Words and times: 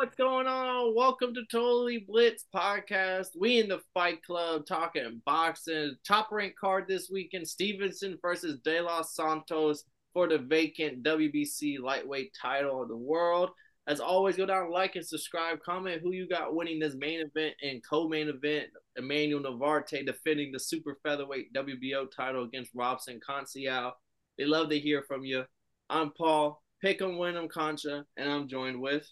What's 0.00 0.16
going 0.16 0.46
on? 0.46 0.94
Welcome 0.96 1.34
to 1.34 1.42
Totally 1.52 2.06
Blitz 2.08 2.46
podcast. 2.56 3.36
We 3.38 3.60
in 3.60 3.68
the 3.68 3.82
Fight 3.92 4.24
Club 4.24 4.64
talking 4.64 5.20
boxing. 5.26 5.94
Top 6.08 6.32
ranked 6.32 6.58
card 6.58 6.86
this 6.88 7.10
weekend: 7.12 7.46
Stevenson 7.46 8.16
versus 8.22 8.58
De 8.64 8.80
Los 8.80 9.14
Santos 9.14 9.84
for 10.14 10.26
the 10.26 10.38
vacant 10.38 11.02
WBC 11.02 11.78
lightweight 11.80 12.34
title 12.40 12.80
of 12.80 12.88
the 12.88 12.96
world. 12.96 13.50
As 13.86 14.00
always, 14.00 14.38
go 14.38 14.46
down, 14.46 14.72
like 14.72 14.96
and 14.96 15.06
subscribe. 15.06 15.60
Comment 15.62 16.00
who 16.02 16.14
you 16.14 16.26
got 16.26 16.54
winning 16.54 16.78
this 16.78 16.94
main 16.94 17.20
event 17.20 17.56
and 17.62 17.82
co-main 17.86 18.30
event. 18.30 18.68
Emmanuel 18.96 19.42
Navarrete 19.42 20.06
defending 20.06 20.50
the 20.50 20.60
super 20.60 20.96
featherweight 21.02 21.52
WBO 21.52 22.06
title 22.10 22.44
against 22.44 22.70
Robson 22.74 23.20
Conceicao. 23.20 23.92
They 24.38 24.46
love 24.46 24.70
to 24.70 24.78
hear 24.78 25.04
from 25.06 25.24
you. 25.24 25.44
I'm 25.90 26.10
Paul. 26.12 26.62
Pick 26.80 27.02
'em, 27.02 27.18
win 27.18 27.36
'em, 27.36 27.48
Concha, 27.48 28.06
and 28.16 28.32
I'm 28.32 28.48
joined 28.48 28.80
with. 28.80 29.06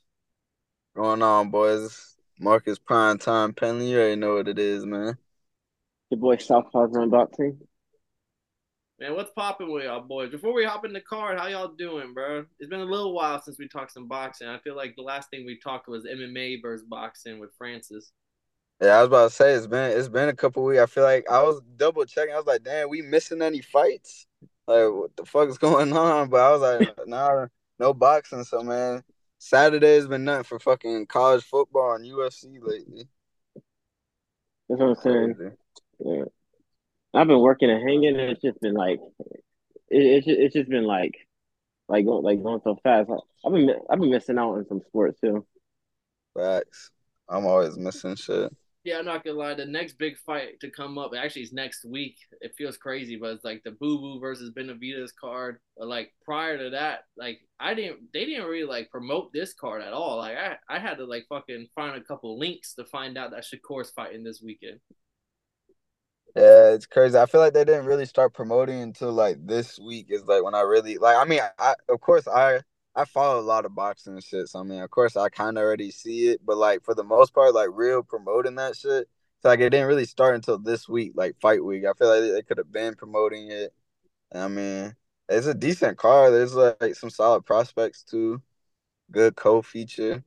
Going 0.98 1.23
on, 1.23 1.51
boys? 1.51 2.16
Marcus 2.41 2.77
Prime 2.77 3.19
Time 3.19 3.52
Penley. 3.52 3.93
You 3.93 3.98
already 3.98 4.16
know 4.16 4.34
what 4.34 4.48
it 4.48 4.59
is, 4.59 4.84
man. 4.84 5.16
Your 6.11 6.19
boy 6.19 6.38
Southpaw 6.38 6.88
Run 6.91 7.09
Boxing. 7.09 7.57
Man, 8.98 9.15
what's 9.15 9.30
popping 9.30 9.71
with 9.71 9.84
y'all 9.84 10.01
boys? 10.01 10.33
Before 10.33 10.52
we 10.52 10.65
hop 10.65 10.84
in 10.84 10.93
the 10.93 11.01
card, 11.01 11.38
how 11.38 11.47
y'all 11.47 11.69
doing, 11.69 12.15
bro? 12.15 12.47
It's 12.59 12.69
been 12.69 12.80
a 12.80 12.84
little 12.84 13.15
while 13.15 13.41
since 13.41 13.61
we 13.61 13.69
talked 13.69 13.93
some 13.93 14.09
boxing. 14.09 14.48
I 14.48 14.59
feel 14.59 14.74
like 14.74 14.97
the 14.97 15.02
last 15.02 15.30
thing 15.30 15.47
we 15.47 15.57
talked 15.61 15.87
was 15.87 16.05
MMA 16.05 16.61
versus 16.61 16.84
boxing 16.84 17.38
with 17.38 17.51
Francis. 17.57 18.10
Yeah, 18.83 18.96
I 18.96 18.99
was 18.99 19.07
about 19.07 19.30
to 19.30 19.37
say 19.37 19.52
it's 19.52 19.69
been 19.69 19.96
it's 19.96 20.09
been 20.09 20.30
a 20.30 20.35
couple 20.35 20.65
weeks. 20.65 20.83
I 20.83 20.87
feel 20.87 21.05
like 21.05 21.30
I 21.30 21.41
was 21.45 21.60
double 21.77 22.07
checking. 22.07 22.35
I 22.35 22.38
was 22.38 22.46
like, 22.46 22.65
damn, 22.65 22.88
we 22.88 23.02
missing 23.02 23.41
any 23.41 23.60
fights? 23.60 24.27
Like, 24.66 24.91
what 24.91 25.16
the 25.16 25.24
fuck 25.24 25.49
is 25.49 25.59
going 25.59 25.93
on? 25.93 26.29
But 26.29 26.41
I 26.41 26.51
was 26.51 26.60
like, 26.60 26.91
nah, 27.07 27.46
no 27.79 27.95
boxing. 27.95 28.43
So 28.43 28.65
man, 28.65 29.05
Saturday 29.38 29.95
has 29.95 30.09
been 30.09 30.24
nothing 30.24 30.45
for 30.45 30.59
fucking 30.59 31.06
college 31.06 31.45
football 31.45 31.95
and 31.95 32.05
UFC 32.05 32.59
lately. 32.60 33.09
That's 34.68 34.80
what 34.80 34.88
I'm 34.88 34.95
saying. 34.96 35.52
Yeah. 36.01 36.24
I've 37.15 37.26
been 37.26 37.40
working 37.40 37.71
and 37.71 37.88
hanging, 37.88 38.18
and 38.18 38.30
it's 38.30 38.43
just 38.43 38.60
been 38.60 38.74
like, 38.74 38.98
it, 39.18 39.43
it's 39.90 40.26
just, 40.26 40.38
it's 40.38 40.54
just 40.54 40.68
been 40.68 40.85
like, 40.85 41.15
like 41.88 42.04
going 42.04 42.23
like 42.23 42.43
going 42.43 42.60
so 42.63 42.76
fast. 42.82 43.10
I've 43.45 43.52
been 43.52 43.71
I've 43.88 43.98
been 43.98 44.10
missing 44.10 44.38
out 44.38 44.52
on 44.52 44.66
some 44.68 44.82
sports 44.87 45.18
too. 45.21 45.46
Facts. 46.37 46.91
I'm 47.29 47.46
always 47.46 47.79
missing 47.79 48.15
shit. 48.16 48.54
Yeah, 48.84 48.98
I'm 48.98 49.04
not 49.04 49.24
gonna 49.24 49.37
lie. 49.38 49.54
The 49.54 49.66
next 49.66 49.98
big 49.98 50.16
fight 50.18 50.60
to 50.60 50.71
come 50.71 50.98
up, 50.98 51.12
actually, 51.16 51.43
it's 51.43 51.52
next 51.52 51.84
week. 51.84 52.16
It 52.40 52.54
feels 52.57 52.76
crazy, 52.79 53.16
but 53.16 53.32
it's 53.32 53.45
like 53.45 53.62
the 53.65 53.73
Boo 53.73 53.98
Boo 53.98 54.20
versus 54.20 54.51
Benavidez 54.57 55.10
card. 55.20 55.59
But 55.76 55.88
like 55.88 56.15
prior 56.24 56.57
to 56.59 56.70
that, 56.70 57.01
like 57.16 57.40
I 57.60 57.74
didn't, 57.74 58.12
they 58.15 58.24
didn't 58.24 58.46
really 58.46 58.66
like 58.66 58.90
promote 58.90 59.32
this 59.32 59.52
card 59.52 59.82
at 59.82 59.93
all. 59.93 60.18
Like 60.18 60.37
I, 60.38 60.57
I 60.68 60.79
had 60.79 60.98
to 60.98 61.04
like 61.04 61.26
fucking 61.29 61.68
find 61.74 61.96
a 61.96 62.04
couple 62.04 62.38
links 62.38 62.74
to 62.74 62.85
find 62.85 63.18
out 63.18 63.32
that 63.32 63.45
Shakur's 63.45 63.90
fighting 63.90 64.25
this 64.25 64.41
weekend. 64.43 64.81
Yeah, 66.37 66.70
it's 66.72 66.87
crazy. 66.87 67.19
I 67.19 67.26
feel 67.26 67.41
like 67.41 67.54
they 67.54 67.65
didn't 67.65 67.87
really 67.87 68.06
start 68.06 68.34
promoting 68.34 68.81
until 68.81 69.12
like 69.12 69.44
this 69.47 69.78
week 69.78 70.06
is 70.10 70.25
like 70.26 70.44
when 70.44 70.54
I 70.54 70.60
really 70.60 70.98
like 70.98 71.16
I 71.16 71.25
mean 71.25 71.41
I 71.59 71.75
of 71.88 72.00
course 72.00 72.28
I 72.28 72.60
I 72.99 73.04
follow 73.04 73.41
a 73.41 73.43
lot 73.43 73.65
of 73.65 73.75
boxing 73.77 74.15
and 74.15 74.25
shit. 74.25 74.49
So 74.49 74.60
I 74.60 74.65
mean 74.65 74.81
of 74.81 74.91
course 74.91 75.16
I 75.16 75.28
kinda 75.28 75.60
already 75.60 75.91
see 75.93 76.28
it, 76.28 76.41
but 76.44 76.56
like 76.56 76.82
for 76.84 76.94
the 76.94 77.04
most 77.04 77.32
part, 77.32 77.54
like 77.54 77.69
real 77.72 78.03
promoting 78.03 78.56
that 78.56 78.77
shit, 78.77 79.09
it's 79.38 79.44
like 79.44 79.60
it 79.60 79.71
didn't 79.71 79.87
really 79.87 80.04
start 80.04 80.34
until 80.34 80.59
this 80.59 80.88
week, 80.88 81.12
like 81.15 81.37
fight 81.41 81.65
week. 81.65 81.84
I 81.87 81.93
feel 81.94 82.09
like 82.09 82.32
they 82.32 82.43
could 82.43 82.59
have 82.59 82.72
been 82.72 82.97
promoting 82.97 83.50
it. 83.53 83.72
I 84.34 84.49
mean, 84.49 84.97
it's 85.28 85.47
a 85.47 85.54
decent 85.54 85.97
card. 85.99 86.32
There's 86.32 86.54
like 86.54 86.97
some 86.97 87.10
solid 87.10 87.47
prospects 87.47 88.03
too. 88.03 88.43
Good 89.12 89.37
co 89.37 89.62
feature. 89.62 90.25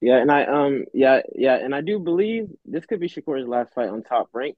Yeah, 0.00 0.16
and 0.16 0.32
I 0.32 0.44
um 0.46 0.84
yeah 0.94 1.20
yeah, 1.34 1.56
and 1.56 1.74
I 1.74 1.80
do 1.80 2.00
believe 2.00 2.48
this 2.64 2.86
could 2.86 3.00
be 3.00 3.08
Shakur's 3.08 3.46
last 3.46 3.74
fight 3.74 3.88
on 3.90 4.02
Top 4.02 4.30
Rank. 4.32 4.56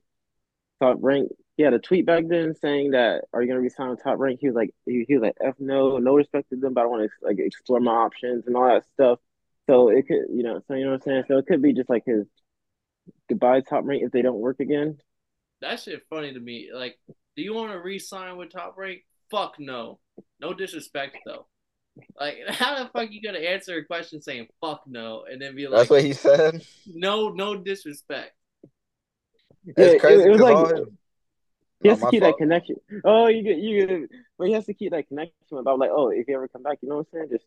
Top 0.81 0.99
Rank. 1.01 1.31
He 1.57 1.63
had 1.63 1.75
a 1.75 1.79
tweet 1.79 2.07
back 2.07 2.25
then 2.29 2.55
saying 2.55 2.93
that 2.93 3.25
Are 3.33 3.43
you 3.43 3.49
gonna 3.49 3.61
resign 3.61 3.89
on 3.89 3.97
Top 3.97 4.19
Rank? 4.19 4.41
He 4.41 4.47
was 4.49 4.57
like 4.57 4.75
he, 4.87 5.05
he 5.07 5.15
was 5.15 5.23
like 5.23 5.37
F 5.41 5.57
no, 5.59 5.99
no 5.99 6.15
respect 6.15 6.51
to 6.51 6.57
them, 6.57 6.75
but 6.75 6.83
I 6.83 6.87
want 6.87 7.03
to 7.03 7.27
like 7.27 7.39
explore 7.39 7.81
my 7.81 7.93
options 7.93 8.47
and 8.47 8.57
all 8.57 8.69
that 8.69 8.85
stuff. 8.95 9.19
So 9.69 9.89
it 9.89 10.07
could 10.07 10.27
you 10.31 10.43
know 10.43 10.61
so 10.67 10.75
you 10.75 10.85
know 10.85 10.93
what 10.93 11.03
I'm 11.03 11.03
saying. 11.03 11.25
So 11.29 11.39
it 11.39 11.47
could 11.47 11.63
be 11.63 11.73
just 11.73 11.91
like 11.91 12.05
his 12.07 12.27
goodbye 13.29 13.61
Top 13.61 13.85
Rank 13.85 14.03
if 14.03 14.13
they 14.13 14.23
don't 14.23 14.41
work 14.41 14.61
again. 14.61 14.99
That 15.61 15.81
shit 15.81 16.03
funny 16.11 16.33
to 16.33 16.41
me. 16.41 16.71
Like, 16.75 16.99
do 17.37 17.43
you 17.43 17.55
want 17.55 17.71
to 17.71 17.79
re-sign 17.79 18.37
with 18.37 18.51
Top 18.51 18.75
Rank? 18.77 19.03
Fuck 19.31 19.55
no. 19.59 20.01
No 20.41 20.53
disrespect 20.53 21.19
though. 21.25 21.47
Like, 22.19 22.39
how 22.49 22.83
the 22.83 22.91
fuck 22.91 23.11
you 23.11 23.23
gonna 23.23 23.39
answer 23.39 23.77
a 23.77 23.85
question 23.85 24.23
saying 24.23 24.49
"fuck 24.61 24.83
no" 24.87 25.25
and 25.31 25.41
then 25.41 25.55
be 25.55 25.67
like, 25.69 25.81
"That's 25.81 25.91
what 25.91 26.05
he 26.05 26.13
said." 26.13 26.65
No, 26.87 27.29
no 27.29 27.57
disrespect. 27.57 28.33
It's 29.65 30.01
crazy. 30.01 30.23
It, 30.23 30.27
it 30.27 30.31
was 30.31 30.41
like 30.41 30.57
all... 30.57 30.87
he 31.83 31.89
has 31.89 32.01
to 32.01 32.11
keep 32.11 32.23
fault. 32.23 32.37
that 32.37 32.43
connection. 32.43 32.77
Oh, 33.05 33.27
you 33.29 33.43
get 33.43 33.59
you 33.59 33.87
get, 33.87 34.11
but 34.39 34.47
he 34.47 34.53
has 34.55 34.67
to 34.67 34.75
keep 34.75 34.93
that 34.93 35.09
connection 35.09 35.35
about 35.53 35.79
like, 35.79 35.91
oh, 35.93 36.11
if 36.11 36.27
you 36.29 36.35
ever 36.35 36.49
come 36.49 36.63
back, 36.63 36.79
you 36.83 36.89
know 36.89 36.97
what 36.97 37.07
I'm 37.13 37.19
saying? 37.21 37.29
Just 37.33 37.45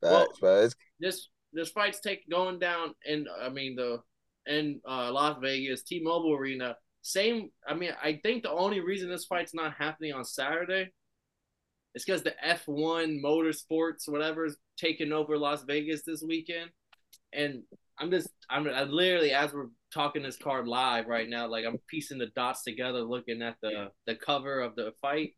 Facts, 0.00 0.40
well, 0.40 0.62
facts. 0.62 0.74
This 0.98 1.28
this 1.52 1.70
fight's 1.70 2.00
take 2.00 2.28
going 2.28 2.58
down, 2.58 2.94
and 3.06 3.28
I 3.40 3.48
mean 3.48 3.76
the 3.76 4.00
in 4.46 4.80
uh, 4.88 5.12
Las 5.12 5.36
Vegas 5.40 5.82
T-Mobile 5.82 6.34
Arena. 6.34 6.76
Same. 7.02 7.50
I 7.66 7.74
mean, 7.74 7.92
I 8.02 8.20
think 8.22 8.42
the 8.42 8.50
only 8.50 8.80
reason 8.80 9.08
this 9.08 9.26
fight's 9.26 9.54
not 9.54 9.74
happening 9.74 10.12
on 10.12 10.24
Saturday 10.24 10.90
is 11.94 12.04
because 12.04 12.22
the 12.22 12.34
F1 12.44 13.22
Motorsports, 13.22 14.08
whatever, 14.08 14.46
is 14.46 14.56
taking 14.76 15.12
over 15.12 15.36
Las 15.36 15.64
Vegas 15.64 16.02
this 16.04 16.22
weekend. 16.26 16.70
And 17.32 17.62
I'm 17.98 18.10
just, 18.10 18.28
I'm 18.48 18.66
I 18.68 18.84
literally, 18.84 19.32
as 19.32 19.52
we're 19.52 19.68
talking 19.92 20.22
this 20.22 20.36
card 20.36 20.68
live 20.68 21.06
right 21.06 21.28
now, 21.28 21.46
like 21.46 21.64
I'm 21.64 21.78
piecing 21.88 22.18
the 22.18 22.28
dots 22.36 22.62
together, 22.62 23.00
looking 23.00 23.42
at 23.42 23.56
the 23.62 23.90
the 24.06 24.14
cover 24.14 24.60
of 24.60 24.76
the 24.76 24.92
fight. 25.00 25.34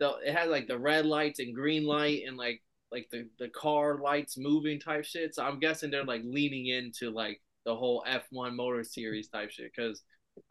So 0.00 0.16
it 0.24 0.34
has 0.34 0.48
like 0.48 0.66
the 0.66 0.78
red 0.78 1.06
lights 1.06 1.38
and 1.38 1.54
green 1.54 1.86
light 1.86 2.22
and 2.26 2.36
like 2.36 2.62
like 2.90 3.08
the 3.10 3.28
the 3.38 3.48
car 3.48 3.98
lights 3.98 4.36
moving 4.38 4.80
type 4.80 5.04
shit. 5.04 5.34
So 5.34 5.44
I'm 5.44 5.60
guessing 5.60 5.90
they're 5.90 6.04
like 6.04 6.22
leaning 6.24 6.66
into 6.66 7.10
like 7.10 7.40
the 7.64 7.74
whole 7.74 8.04
F1 8.08 8.56
Motor 8.56 8.84
Series 8.84 9.28
type 9.28 9.50
shit 9.50 9.72
because 9.74 10.02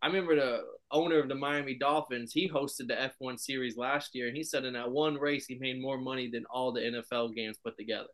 I 0.01 0.07
remember 0.07 0.35
the 0.35 0.61
owner 0.91 1.19
of 1.19 1.27
the 1.27 1.35
Miami 1.35 1.75
Dolphins. 1.75 2.31
He 2.33 2.49
hosted 2.49 2.87
the 2.87 3.11
F1 3.21 3.39
series 3.39 3.77
last 3.77 4.13
year, 4.13 4.27
and 4.27 4.37
he 4.37 4.43
said 4.43 4.63
in 4.65 4.73
that 4.73 4.91
one 4.91 5.15
race 5.15 5.45
he 5.45 5.57
made 5.59 5.81
more 5.81 5.97
money 5.97 6.29
than 6.29 6.45
all 6.51 6.71
the 6.71 6.81
NFL 6.81 7.35
games 7.35 7.57
put 7.63 7.77
together. 7.77 8.07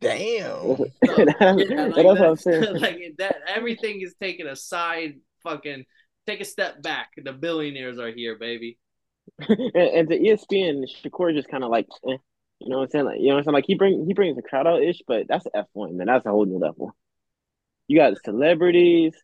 Damn. 0.00 0.76
So, 1.06 1.58
yeah, 1.58 1.86
like 1.86 1.94
That's 1.94 1.96
what 1.96 2.20
I'm 2.22 2.36
saying. 2.36 2.76
Like 2.76 3.14
that, 3.18 3.36
everything 3.46 4.00
is 4.00 4.14
taking 4.20 4.46
a 4.46 4.56
side. 4.56 5.14
Fucking 5.42 5.84
take 6.26 6.40
a 6.40 6.44
step 6.44 6.82
back. 6.82 7.10
The 7.22 7.32
billionaires 7.32 7.98
are 7.98 8.10
here, 8.10 8.36
baby. 8.38 8.78
and, 9.38 9.74
and 9.74 10.08
the 10.08 10.18
ESPN, 10.18 10.84
Shakur 11.02 11.34
just 11.34 11.48
kind 11.48 11.64
of 11.64 11.70
like, 11.70 11.86
eh, 12.08 12.16
you 12.58 12.68
know 12.68 12.78
what 12.78 12.84
I'm 12.84 12.90
saying? 12.90 13.04
Like, 13.04 13.20
you 13.20 13.28
know 13.28 13.34
what 13.34 13.38
I'm 13.38 13.44
saying? 13.44 13.54
Like 13.54 13.64
he 13.66 13.74
bring 13.74 14.04
he 14.06 14.14
brings 14.14 14.36
the 14.36 14.42
crowd 14.42 14.66
out 14.66 14.82
ish, 14.82 15.02
but 15.06 15.26
that's 15.28 15.46
F1 15.54 15.92
man. 15.92 16.06
That's 16.06 16.26
a 16.26 16.30
whole 16.30 16.46
new 16.46 16.58
level. 16.58 16.94
You 17.88 17.98
got 17.98 18.14
celebrities 18.24 19.14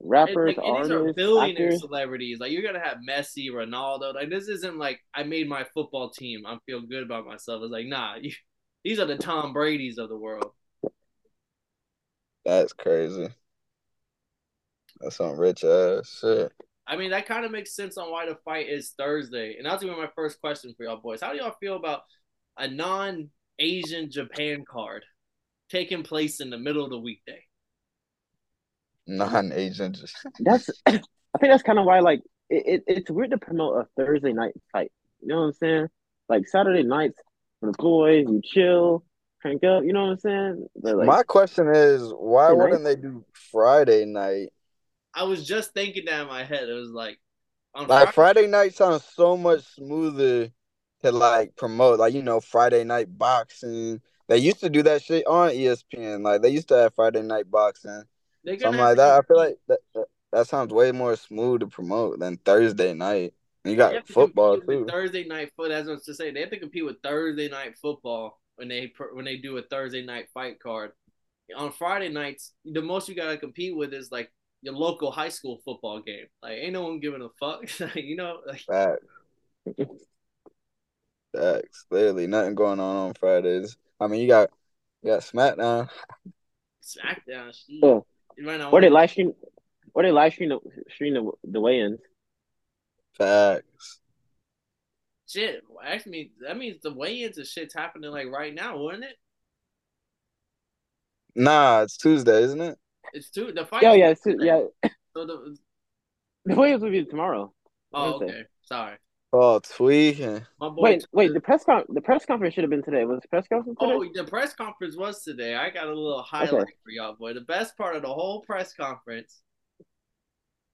rappers, 0.00 0.56
like, 0.56 0.64
artists, 0.64 0.88
these 0.88 0.96
are 0.96 1.12
billionaire 1.12 1.66
actors. 1.66 1.80
celebrities. 1.80 2.38
Like 2.40 2.52
you're 2.52 2.62
gonna 2.62 2.84
have 2.84 2.98
Messi, 3.08 3.50
Ronaldo. 3.50 4.14
Like 4.14 4.30
this 4.30 4.48
isn't 4.48 4.78
like 4.78 5.00
I 5.14 5.24
made 5.24 5.48
my 5.48 5.66
football 5.74 6.10
team. 6.10 6.46
I 6.46 6.58
feel 6.66 6.82
good 6.82 7.02
about 7.02 7.26
myself. 7.26 7.62
It's 7.62 7.72
like 7.72 7.86
nah, 7.86 8.16
you, 8.20 8.32
these 8.84 8.98
are 8.98 9.06
the 9.06 9.16
Tom 9.16 9.52
Brady's 9.52 9.98
of 9.98 10.08
the 10.08 10.16
world. 10.16 10.52
That's 12.44 12.72
crazy. 12.72 13.28
That's 15.00 15.16
some 15.16 15.38
rich 15.38 15.64
ass 15.64 16.18
shit. 16.20 16.52
I 16.86 16.96
mean, 16.96 17.10
that 17.10 17.26
kind 17.26 17.44
of 17.44 17.50
makes 17.50 17.76
sense 17.76 17.98
on 17.98 18.10
why 18.10 18.26
the 18.26 18.36
fight 18.44 18.68
is 18.68 18.94
Thursday. 18.96 19.56
And 19.56 19.66
that's 19.66 19.82
gonna 19.82 19.94
be 19.94 20.00
my 20.00 20.10
first 20.14 20.40
question 20.40 20.74
for 20.76 20.84
y'all 20.84 20.96
boys. 20.96 21.20
How 21.20 21.32
do 21.32 21.38
y'all 21.38 21.54
feel 21.60 21.76
about 21.76 22.02
a 22.56 22.66
non-Asian 22.66 24.10
Japan 24.10 24.64
card 24.68 25.04
taking 25.68 26.02
place 26.02 26.40
in 26.40 26.48
the 26.48 26.58
middle 26.58 26.84
of 26.84 26.90
the 26.90 26.98
weekday? 26.98 27.44
non-Asian. 29.08 29.94
that's 30.40 30.70
I 30.86 30.92
think 30.92 31.52
that's 31.52 31.62
kind 31.62 31.78
of 31.78 31.84
why 31.84 32.00
like 32.00 32.20
it, 32.50 32.64
it, 32.66 32.84
it's 32.86 33.10
weird 33.10 33.30
to 33.30 33.38
promote 33.38 33.76
a 33.76 33.88
Thursday 33.96 34.32
night 34.32 34.54
fight. 34.72 34.92
You 35.20 35.28
know 35.28 35.40
what 35.40 35.46
I'm 35.46 35.52
saying? 35.54 35.88
Like 36.28 36.46
Saturday 36.46 36.82
nights 36.82 37.18
for 37.60 37.66
the 37.66 37.78
boys, 37.78 38.26
you 38.28 38.40
chill, 38.44 39.04
crank 39.40 39.64
up. 39.64 39.84
You 39.84 39.92
know 39.92 40.04
what 40.06 40.10
I'm 40.10 40.18
saying? 40.18 40.66
Like, 40.82 41.06
My 41.06 41.22
question 41.22 41.68
is, 41.74 42.12
why 42.16 42.52
wouldn't 42.52 42.82
night? 42.82 42.96
they 42.96 43.00
do 43.00 43.24
Friday 43.32 44.04
night? 44.04 44.48
I 45.14 45.24
was 45.24 45.46
just 45.46 45.74
thinking 45.74 46.04
that 46.06 46.22
in 46.22 46.28
my 46.28 46.44
head. 46.44 46.68
It 46.68 46.74
was 46.74 46.90
like, 46.90 47.18
like 47.74 47.86
Friday, 47.86 48.12
Friday 48.12 48.46
night 48.46 48.74
sounds 48.74 49.04
so 49.04 49.36
much 49.36 49.64
smoother 49.74 50.50
to 51.02 51.12
like 51.12 51.56
promote. 51.56 51.98
Like 51.98 52.14
you 52.14 52.22
know, 52.22 52.40
Friday 52.40 52.84
night 52.84 53.06
boxing. 53.16 54.00
They 54.28 54.38
used 54.38 54.60
to 54.60 54.68
do 54.68 54.82
that 54.82 55.02
shit 55.02 55.26
on 55.26 55.50
ESPN. 55.50 56.22
Like 56.22 56.42
they 56.42 56.50
used 56.50 56.68
to 56.68 56.76
have 56.76 56.94
Friday 56.94 57.22
night 57.22 57.50
boxing. 57.50 58.02
Something 58.60 58.80
like 58.80 58.96
that. 58.96 59.18
I 59.18 59.22
feel 59.22 59.36
like 59.36 59.56
that, 59.68 59.78
that, 59.94 60.04
that 60.32 60.46
sounds 60.46 60.72
way 60.72 60.92
more 60.92 61.16
smooth 61.16 61.60
to 61.60 61.66
promote 61.66 62.18
than 62.18 62.36
Thursday 62.38 62.94
night. 62.94 63.34
And 63.68 63.72
you 63.72 63.76
got 63.76 64.08
football 64.08 64.60
too. 64.60 64.86
Thursday 64.88 65.24
night 65.26 65.52
foot, 65.56 65.70
as 65.70 65.88
I 65.88 65.92
was 65.92 66.04
to 66.04 66.14
say, 66.14 66.30
they 66.30 66.40
have 66.40 66.50
to 66.50 66.58
compete 66.58 66.84
with 66.84 66.96
Thursday 67.02 67.48
night 67.48 67.76
football 67.80 68.40
when 68.56 68.68
they 68.68 68.92
when 69.12 69.24
they 69.24 69.36
do 69.36 69.56
a 69.58 69.62
Thursday 69.62 70.04
night 70.04 70.28
fight 70.32 70.58
card. 70.60 70.92
On 71.56 71.72
Friday 71.72 72.08
nights, 72.08 72.52
the 72.64 72.82
most 72.82 73.08
you 73.08 73.14
gotta 73.14 73.38
compete 73.38 73.76
with 73.76 73.92
is 73.94 74.10
like 74.12 74.30
your 74.62 74.74
local 74.74 75.10
high 75.10 75.28
school 75.28 75.60
football 75.64 76.00
game. 76.00 76.26
Like 76.42 76.58
ain't 76.58 76.72
no 76.72 76.82
one 76.82 77.00
giving 77.00 77.22
a 77.22 77.28
fuck. 77.40 77.62
you 77.96 78.16
know, 78.16 78.38
like 78.46 78.60
Facts. 78.60 79.04
Facts. 81.36 81.84
Clearly, 81.90 82.26
nothing 82.26 82.54
going 82.54 82.80
on 82.80 82.96
on 82.96 83.14
Fridays. 83.14 83.76
I 84.00 84.06
mean, 84.06 84.20
you 84.22 84.28
got 84.28 84.50
you 85.02 85.10
got 85.10 85.20
SmackDown. 85.20 85.88
SmackDown. 86.82 87.54
Shit. 87.54 87.80
Yeah. 87.82 88.00
You 88.36 88.44
might 88.46 88.58
not 88.58 88.72
Or 88.72 88.80
they 88.80 88.86
wanna- 88.88 88.94
live 88.94 89.10
stream, 89.10 89.32
or 89.94 90.02
they 90.02 90.12
live 90.12 90.32
stream 90.32 90.50
the, 90.50 90.58
stream 90.94 91.14
the, 91.14 91.30
the 91.44 91.60
weigh-ins. 91.60 91.98
Facts. 93.18 94.00
shit. 95.28 95.62
Actually, 95.84 96.32
that 96.40 96.56
means 96.56 96.80
the 96.82 96.92
weigh-ins 96.92 97.38
and 97.38 97.46
shit's 97.46 97.74
happening 97.74 98.10
like 98.10 98.28
right 98.30 98.54
now, 98.54 98.78
wouldn't 98.78 99.04
it? 99.04 99.16
Nah, 101.34 101.82
it's 101.82 101.96
Tuesday, 101.96 102.42
isn't 102.42 102.60
it? 102.60 102.78
It's 103.12 103.30
two. 103.30 103.52
The 103.52 103.64
fight. 103.64 103.82
Yeah, 103.82 103.94
yeah, 103.94 104.10
it's, 104.10 104.22
yeah. 104.26 104.62
So 105.14 105.26
the, 105.26 105.56
The 106.44 106.54
weigh-ins 106.54 106.82
will 106.82 106.90
be 106.90 107.04
tomorrow. 107.04 107.52
oh, 107.92 108.18
Wednesday. 108.18 108.38
okay. 108.38 108.48
Sorry. 108.62 108.96
Oh, 109.32 109.60
tweaking. 109.60 110.46
My 110.58 110.68
boy. 110.70 110.82
Wait, 110.82 111.06
wait. 111.12 111.34
The 111.34 111.40
press 111.40 111.62
con 111.64 111.84
the 111.88 112.00
press 112.00 112.24
conference 112.24 112.54
should 112.54 112.64
have 112.64 112.70
been 112.70 112.82
today. 112.82 113.04
Was 113.04 113.20
the 113.20 113.28
press 113.28 113.46
conference 113.46 113.78
today? 113.78 113.92
Oh, 113.92 114.06
the 114.14 114.24
press 114.24 114.54
conference 114.54 114.96
was 114.96 115.22
today. 115.22 115.54
I 115.54 115.68
got 115.68 115.86
a 115.86 115.94
little 115.94 116.22
highlight 116.22 116.66
for 116.82 116.90
y'all, 116.90 117.14
boy. 117.14 117.34
The 117.34 117.42
best 117.42 117.76
part 117.76 117.94
of 117.94 118.02
the 118.02 118.08
whole 118.08 118.40
press 118.40 118.72
conference. 118.72 119.40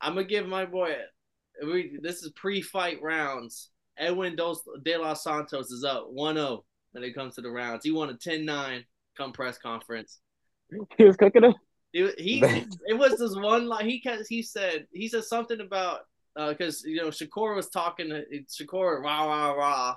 I'm 0.01 0.15
gonna 0.15 0.27
give 0.27 0.47
my 0.47 0.67
boy. 0.67 0.95
We, 1.63 1.99
this 2.03 2.23
is 2.23 2.31
pre-fight 2.33 3.03
rounds. 3.03 3.71
Edwin 3.97 4.35
Dos, 4.37 4.63
De 4.83 4.97
Los 4.97 5.23
Santos 5.23 5.71
is 5.71 5.85
up 5.85 6.09
1-0 6.13 6.63
when 6.93 7.05
it 7.05 7.15
comes 7.15 7.35
to 7.37 7.41
the 7.41 7.51
rounds. 7.51 7.85
He 7.85 7.93
won 7.93 8.11
a 8.11 8.15
10-9 8.15 8.85
come 9.17 9.33
press 9.33 9.59
conference. 9.59 10.21
He 10.99 11.05
was 11.05 11.17
cooking 11.17 11.43
them. 11.43 11.55
He, 11.93 12.11
he 12.19 12.41
it 12.89 12.99
was 12.99 13.19
this 13.19 13.37
one 13.37 13.69
line 13.69 13.89
he 13.89 14.03
he 14.29 14.43
said 14.43 14.87
he 14.93 15.07
said 15.07 15.23
something 15.25 15.61
about 15.61 16.01
because 16.35 16.83
you 16.83 16.97
know 16.97 17.09
Shakur 17.09 17.55
was 17.55 17.69
talking 17.69 18.09
to 18.09 18.25
Shakur 18.51 19.01
rah 19.01 19.25
rah 19.25 19.53
rah, 19.53 19.97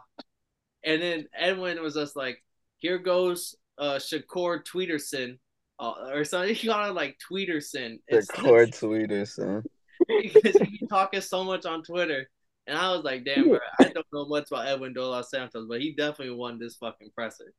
and 0.83 1.01
then 1.01 1.25
Edwin 1.36 1.81
was 1.81 1.95
just 1.95 2.15
like, 2.15 2.44
"Here 2.77 3.00
goes 3.00 3.56
uh 3.80 3.95
Shakur 3.95 4.63
Tweederson." 4.63 5.39
Uh, 5.80 5.94
or 6.12 6.24
something 6.24 6.53
he 6.53 6.68
got 6.68 6.89
it 6.89 6.94
like 6.94 7.18
Tweederson. 7.31 8.00
The 8.10 8.18
It's- 8.18 8.27
cord 8.27 8.71
tweeter, 8.71 9.27
son. 9.27 9.63
Because 10.07 10.56
he 10.56 10.88
talking 10.88 11.21
so 11.21 11.44
much 11.44 11.65
on 11.65 11.83
Twitter. 11.83 12.30
And 12.65 12.77
I 12.77 12.92
was 12.92 13.04
like, 13.04 13.24
damn, 13.24 13.48
bro, 13.48 13.59
I 13.80 13.86
don't 13.86 14.06
know 14.12 14.25
much 14.25 14.51
about 14.51 14.68
Edwin 14.68 14.94
Los 14.94 15.30
Santos, 15.30 15.68
but 15.69 15.80
he 15.80 15.94
definitely 15.94 16.36
won 16.36 16.59
this 16.59 16.75
fucking 16.75 17.12
presser. 17.15 17.54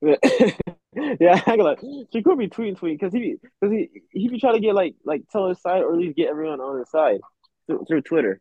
yeah, 0.02 1.40
I 1.46 1.54
like 1.56 1.80
she 2.12 2.22
could 2.22 2.38
be 2.38 2.48
tweeting 2.48 2.76
tweet 2.78 3.00
because 3.00 3.12
he 3.12 3.36
because 3.60 3.74
he 3.74 4.02
he 4.10 4.28
be 4.28 4.38
trying 4.38 4.54
to 4.54 4.60
get 4.60 4.74
like 4.74 4.94
like 5.04 5.22
tell 5.32 5.48
his 5.48 5.60
side 5.60 5.82
or 5.82 5.92
at 5.92 5.98
least 5.98 6.16
get 6.16 6.28
everyone 6.28 6.60
on 6.60 6.78
his 6.78 6.90
side 6.90 7.20
through, 7.66 7.84
through 7.88 8.02
Twitter. 8.02 8.40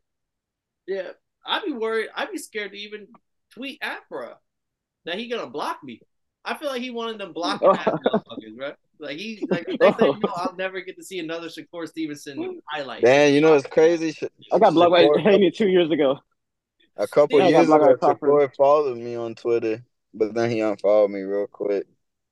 Yeah, 0.85 1.11
I'd 1.45 1.63
be 1.63 1.71
worried. 1.71 2.09
I'd 2.15 2.31
be 2.31 2.37
scared 2.37 2.71
to 2.71 2.77
even 2.77 3.07
tweet 3.51 3.79
at 3.81 4.01
bro 4.09 4.33
that 5.05 5.17
he 5.17 5.29
gonna 5.29 5.49
block 5.49 5.83
me. 5.83 6.01
I 6.43 6.55
feel 6.55 6.69
like 6.69 6.81
he 6.81 6.91
wanted 6.91 7.19
them 7.19 7.33
blocking 7.33 7.67
oh. 7.71 7.73
ass 7.73 7.87
motherfuckers, 7.87 8.57
bro. 8.57 8.71
Like 8.99 9.17
he 9.17 9.45
like 9.51 9.67
next 9.79 9.97
thing 9.97 10.13
you 10.13 10.19
know, 10.19 10.33
I'll 10.35 10.55
never 10.55 10.81
get 10.81 10.95
to 10.97 11.03
see 11.03 11.19
another 11.19 11.47
Shakur 11.47 11.87
Stevenson 11.87 12.61
highlight. 12.65 13.03
Damn, 13.03 13.33
you 13.33 13.41
know 13.41 13.53
it's 13.53 13.67
crazy? 13.67 14.15
I 14.51 14.59
got 14.59 14.73
blocked 14.73 14.91
by 14.91 15.03
Shakur- 15.03 15.21
Haney 15.21 15.51
two 15.51 15.67
years 15.67 15.91
ago. 15.91 16.19
A 16.97 17.07
couple 17.07 17.39
Yeah, 17.39 17.49
years 17.49 17.69
ago, 17.69 17.97
by 17.99 18.13
Shakur 18.13 18.55
followed 18.55 18.97
me 18.97 19.15
on 19.15 19.35
Twitter, 19.35 19.83
but 20.13 20.33
then 20.33 20.49
he 20.49 20.61
unfollowed 20.61 21.11
me 21.11 21.21
real 21.21 21.47
quick. 21.47 21.85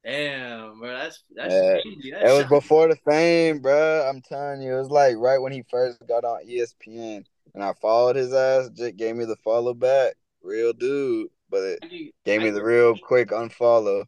Damn, 0.05 0.79
bro, 0.79 0.89
that's 0.89 1.23
that's 1.35 1.53
Yeah. 1.53 1.71
crazy. 1.81 2.09
It 2.09 2.11
That's 2.21 2.33
was 2.33 2.45
before 2.47 2.87
the 2.89 2.97
fame, 2.97 3.59
bro. 3.59 4.05
I'm 4.09 4.21
telling 4.21 4.61
you, 4.61 4.73
it 4.75 4.79
was 4.79 4.89
like 4.89 5.15
right 5.17 5.37
when 5.41 5.51
he 5.53 5.63
first 5.69 6.05
got 6.07 6.25
on 6.25 6.45
ESPN, 6.45 7.25
and 7.53 7.63
I 7.63 7.73
followed 7.81 8.15
his 8.17 8.33
ass. 8.33 8.69
Jake 8.69 8.97
gave 8.97 9.15
me 9.15 9.25
the 9.25 9.37
follow 9.37 9.73
back, 9.73 10.15
real 10.41 10.73
dude, 10.73 11.29
but 11.49 11.63
it 11.63 11.79
I 11.83 11.87
can- 11.87 12.09
gave 12.25 12.41
me 12.41 12.49
the 12.49 12.59
can- 12.59 12.67
real 12.67 12.97
quick 12.97 13.29
unfollow. 13.29 14.05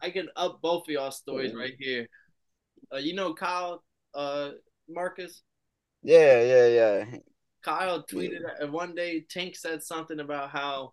I 0.00 0.10
can 0.10 0.28
up 0.36 0.60
both 0.62 0.82
of 0.88 0.88
y'all 0.92 1.10
stories 1.10 1.54
right 1.54 1.74
here. 1.78 2.06
Uh, 2.92 2.98
you 2.98 3.14
know 3.14 3.34
Kyle 3.34 3.82
uh 4.14 4.50
Marcus? 4.88 5.42
Yeah, 6.02 6.42
yeah, 6.42 6.66
yeah. 6.68 7.04
Kyle 7.64 8.04
tweeted 8.10 8.40
uh, 8.62 8.66
one 8.66 8.94
day 8.94 9.24
Tank 9.30 9.56
said 9.56 9.82
something 9.82 10.20
about 10.20 10.50
how 10.50 10.92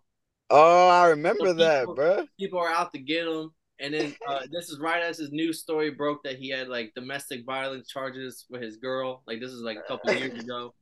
Oh, 0.52 0.88
I 0.88 1.08
remember 1.08 1.46
So 1.46 1.52
that, 1.54 1.80
people- 1.82 1.94
bro. 1.94 2.26
people 2.38 2.58
are 2.58 2.68
out 2.70 2.92
to 2.92 2.98
get 2.98 3.26
him. 3.26 3.50
And 3.82 3.94
then 3.94 4.14
uh, 4.28 4.40
this 4.52 4.68
is 4.68 4.78
right 4.78 5.02
as 5.02 5.16
his 5.18 5.30
news 5.32 5.60
story 5.60 5.90
broke 5.90 6.22
that 6.24 6.36
he 6.36 6.50
had 6.50 6.68
like 6.68 6.92
domestic 6.94 7.46
violence 7.46 7.88
charges 7.88 8.44
with 8.50 8.60
his 8.62 8.76
girl. 8.76 9.22
Like 9.26 9.40
this 9.40 9.52
is 9.52 9.62
like 9.62 9.78
a 9.78 9.82
couple 9.88 10.12
years 10.12 10.38
ago. 10.44 10.74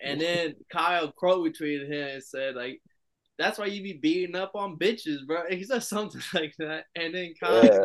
And 0.00 0.20
then 0.20 0.54
Kyle 0.70 1.10
Crow 1.12 1.40
retweeted 1.40 1.88
him 1.88 2.08
and 2.14 2.22
said 2.22 2.54
like, 2.54 2.80
"That's 3.38 3.58
why 3.58 3.66
you 3.66 3.82
be 3.82 3.94
beating 3.94 4.36
up 4.36 4.52
on 4.54 4.76
bitches, 4.78 5.26
bro." 5.26 5.42
And 5.48 5.58
he 5.58 5.64
said 5.64 5.82
something 5.82 6.20
like 6.34 6.54
that. 6.58 6.84
And 6.94 7.14
then 7.14 7.34
Kyle 7.40 7.64
Yeah, 7.64 7.78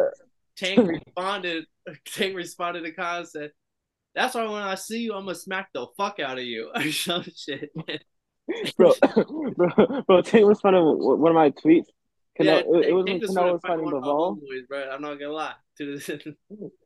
Tank 0.58 0.88
responded. 0.88 1.66
Tank 2.06 2.36
responded 2.36 2.82
to 2.84 2.92
Kyle 2.92 3.20
and 3.20 3.28
said, 3.28 3.52
"That's 4.16 4.36
why 4.36 4.44
when 4.44 4.62
I 4.62 4.76
see 4.76 5.00
you, 5.00 5.14
I'm 5.14 5.26
gonna 5.26 5.36
smack 5.36 5.70
the 5.74 5.88
fuck 5.98 6.20
out 6.20 6.38
of 6.38 6.44
you 6.44 6.72
or 6.76 6.92
some 6.92 7.26
shit." 7.36 7.72
bro, 8.78 8.94
bro, 9.56 10.02
bro. 10.08 10.22
Tank 10.22 10.46
was 10.48 10.60
funny 10.62 10.78
one 10.80 11.32
of 11.32 11.36
my 11.36 11.50
tweets. 11.52 11.86
yeah, 12.40 12.62
Cano- 12.62 12.80
it, 12.82 12.88
it 12.90 12.94
was 12.94 13.06
Tank 13.06 13.22
when 13.22 13.22
was 13.22 13.30
Canelo 13.36 13.52
was 13.54 13.62
fighting 13.62 13.86
one 13.86 13.94
of 13.96 14.04
Bivol. 14.04 14.38
homeboys, 14.38 14.68
bro. 14.68 14.90
I'm 14.90 15.02
not 15.02 15.20
gonna 15.20 15.32
lie. 15.32 15.54
To 15.80 15.98
this, 15.98 16.06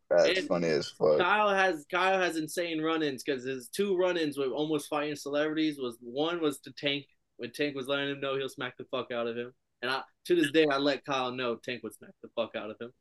that's 0.09 0.39
And- 0.39 0.47
funny 0.47 0.67
as 0.69 0.87
fuck. 0.91 1.17
Kyle 1.19 1.49
has 1.53 1.85
Kyle 1.91 2.19
has 2.19 2.37
insane 2.37 2.81
run-ins 2.81 3.23
because 3.23 3.43
his 3.43 3.67
two 3.69 3.97
run-ins 3.97 4.37
with 4.37 4.49
almost 4.51 4.87
fighting 4.87 5.15
celebrities 5.17 5.77
was 5.79 5.97
one 6.01 6.41
was 6.41 6.59
to 6.61 6.71
Tank 6.73 7.03
when 7.37 7.51
Tank 7.51 7.75
was 7.75 7.87
letting 7.87 8.09
him 8.09 8.19
know 8.19 8.35
he'll 8.35 8.49
smack 8.49 8.77
the 8.77 8.85
fuck 8.85 9.11
out 9.11 9.27
of 9.27 9.37
him, 9.37 9.53
and 9.81 9.89
I 9.89 10.01
to 10.25 10.35
this 10.35 10.51
day 10.51 10.65
I 10.71 10.77
let 10.77 11.05
Kyle 11.05 11.31
know 11.31 11.55
Tank 11.55 11.83
would 11.83 11.93
smack 11.93 12.13
the 12.21 12.29
fuck 12.35 12.55
out 12.55 12.69
of 12.69 12.77
him, 12.79 12.91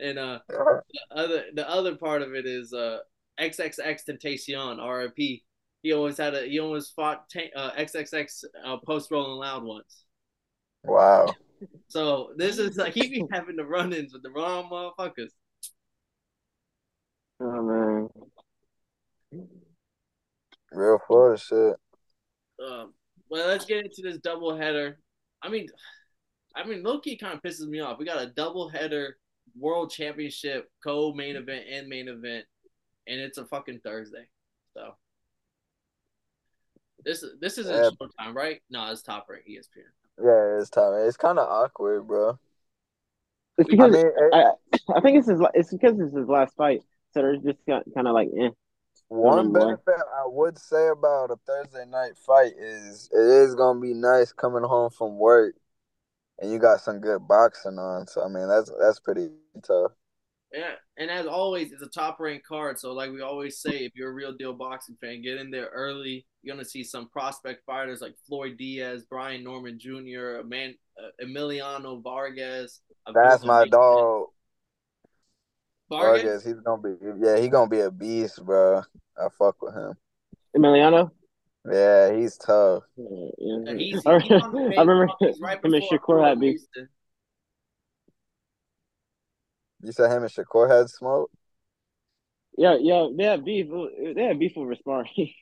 and 0.00 0.18
uh 0.18 0.38
the 0.48 0.82
other 1.10 1.44
the 1.54 1.68
other 1.68 1.96
part 1.96 2.22
of 2.22 2.34
it 2.34 2.46
is 2.46 2.72
uh 2.72 2.98
XXX 3.40 4.04
Tentacion 4.08 4.78
RIP. 4.78 5.42
He 5.82 5.92
always 5.92 6.16
had 6.16 6.34
a 6.34 6.46
he 6.46 6.60
almost 6.60 6.94
fought 6.94 7.28
Tank, 7.28 7.50
uh, 7.54 7.72
XXX 7.72 8.44
uh, 8.64 8.76
post 8.86 9.10
Rolling 9.10 9.38
Loud 9.38 9.64
once. 9.64 10.04
Wow. 10.82 11.34
So 11.88 12.32
this 12.36 12.58
is 12.58 12.76
like 12.76 12.94
he 12.94 13.08
be 13.08 13.24
having 13.32 13.56
the 13.56 13.64
run-ins 13.64 14.12
with 14.12 14.22
the 14.22 14.30
wrong 14.30 14.70
motherfuckers. 14.70 15.30
Oh 17.40 18.08
man, 19.32 19.48
Real 20.72 21.00
Florida 21.06 21.40
shit. 21.40 21.76
Um, 22.64 22.94
well, 23.34 23.48
let's 23.48 23.64
get 23.64 23.84
into 23.84 24.00
this 24.02 24.18
double 24.18 24.56
header. 24.56 25.00
I 25.42 25.48
mean, 25.48 25.66
I 26.54 26.64
mean, 26.64 26.84
Loki 26.84 27.16
kind 27.16 27.34
of 27.34 27.42
pisses 27.42 27.66
me 27.66 27.80
off. 27.80 27.98
We 27.98 28.04
got 28.04 28.22
a 28.22 28.28
double 28.28 28.68
header 28.68 29.16
world 29.58 29.90
championship 29.90 30.70
co-main 30.84 31.34
event 31.34 31.64
and 31.68 31.88
main 31.88 32.06
event, 32.06 32.44
and 33.08 33.20
it's 33.20 33.38
a 33.38 33.44
fucking 33.44 33.80
Thursday. 33.82 34.28
So 34.72 34.94
this 37.04 37.24
this 37.40 37.58
isn't 37.58 37.74
Yeah. 37.74 37.90
Showtime, 38.00 38.34
right? 38.34 38.62
No, 38.70 38.88
it's 38.92 39.02
Top 39.02 39.26
Rank 39.28 39.44
E 39.48 39.58
ESPN. 39.58 39.82
Yeah, 40.24 40.60
it's 40.60 40.70
time. 40.70 40.94
It's 41.06 41.16
kind 41.16 41.40
of 41.40 41.48
awkward, 41.48 42.06
bro. 42.06 42.38
it's 43.58 43.68
I 43.68 43.70
because 43.72 43.92
mean, 43.94 44.06
it- 44.06 44.14
I, 44.32 44.52
I 44.96 45.00
think 45.00 45.18
it's 45.18 45.28
his. 45.28 45.40
It's 45.54 45.72
because 45.72 45.98
it's 45.98 46.14
his 46.14 46.28
last 46.28 46.54
fight, 46.54 46.82
so 47.12 47.20
there's 47.22 47.42
just 47.42 47.58
kind 47.66 48.06
of 48.06 48.14
like, 48.14 48.28
eh. 48.40 48.50
One 49.14 49.52
benefit 49.52 49.94
I 49.94 50.26
would 50.26 50.58
say 50.58 50.88
about 50.88 51.30
a 51.30 51.36
Thursday 51.46 51.84
night 51.86 52.12
fight 52.26 52.52
is 52.58 53.08
it 53.12 53.18
is 53.18 53.54
gonna 53.54 53.80
be 53.80 53.94
nice 53.94 54.32
coming 54.32 54.64
home 54.64 54.90
from 54.90 55.18
work, 55.18 55.54
and 56.40 56.50
you 56.50 56.58
got 56.58 56.80
some 56.80 57.00
good 57.00 57.26
boxing 57.28 57.78
on. 57.78 58.08
So 58.08 58.24
I 58.24 58.28
mean, 58.28 58.48
that's 58.48 58.72
that's 58.80 58.98
pretty 58.98 59.28
tough. 59.64 59.92
Yeah, 60.52 60.72
and 60.96 61.10
as 61.10 61.26
always, 61.26 61.72
it's 61.72 61.82
a 61.82 61.88
top 61.88 62.18
ranked 62.20 62.46
card. 62.46 62.78
So, 62.78 62.92
like 62.92 63.10
we 63.10 63.20
always 63.22 63.58
say, 63.58 63.84
if 63.84 63.92
you're 63.94 64.10
a 64.10 64.14
real 64.14 64.32
deal 64.36 64.52
boxing 64.52 64.96
fan, 65.00 65.22
get 65.22 65.38
in 65.38 65.50
there 65.50 65.70
early. 65.72 66.26
You're 66.42 66.54
gonna 66.54 66.64
see 66.64 66.82
some 66.84 67.08
prospect 67.08 67.64
fighters 67.66 68.00
like 68.00 68.14
Floyd 68.26 68.56
Diaz, 68.56 69.04
Brian 69.08 69.42
Norman 69.44 69.78
Jr., 69.80 70.42
man, 70.44 70.74
uh, 70.98 71.24
Emiliano 71.24 72.02
Vargas. 72.02 72.80
That's 73.12 73.44
my 73.44 73.66
dog. 73.66 74.28
Vargas. 75.88 76.22
Vargas, 76.22 76.44
he's 76.44 76.60
gonna 76.60 76.82
be 76.82 76.94
yeah, 77.24 77.38
he 77.38 77.48
gonna 77.48 77.68
be 77.68 77.80
a 77.80 77.90
beast, 77.90 78.44
bro. 78.44 78.82
I 79.16 79.28
fuck 79.38 79.60
with 79.62 79.74
him. 79.74 79.94
Emiliano. 80.56 81.10
Yeah, 81.70 82.14
he's 82.14 82.36
tough. 82.36 82.84
Yeah, 82.96 83.28
Yeah, 83.38 83.72
yeah. 83.72 83.74
he's, 83.74 84.06
I 84.06 84.18
he's 84.18 84.42
on 84.42 84.52
the 84.52 84.68
main 84.68 84.78
remember 84.80 85.08
right 85.40 85.64
him 85.64 85.74
and 85.74 85.82
Shakur 85.82 86.26
had 86.26 86.40
beef. 86.40 86.60
You 89.82 89.92
said 89.92 90.10
him 90.10 90.22
and 90.22 90.32
Shakur 90.32 90.70
had 90.70 90.88
smoke. 90.90 91.30
Yeah, 92.56 92.76
yeah, 92.80 93.08
they 93.16 93.24
had 93.24 93.44
beef. 93.44 93.66
They 94.14 94.24
had 94.24 94.38
beef 94.38 94.52
over 94.56 94.74
sparring. 94.74 95.08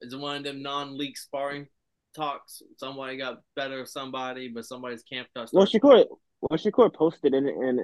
It's 0.00 0.14
one 0.14 0.36
of 0.36 0.44
them 0.44 0.60
non-leak 0.60 1.16
sparring 1.16 1.66
talks. 2.14 2.60
Somebody 2.76 3.16
got 3.16 3.40
better 3.56 3.80
of 3.80 3.88
somebody, 3.88 4.48
but 4.48 4.66
somebody's 4.66 5.02
camp 5.02 5.28
touch. 5.34 5.48
Well, 5.50 5.64
Shakur, 5.64 6.04
well, 6.42 6.58
Shakur 6.58 6.92
posted 6.92 7.32
and 7.32 7.48
and 7.48 7.80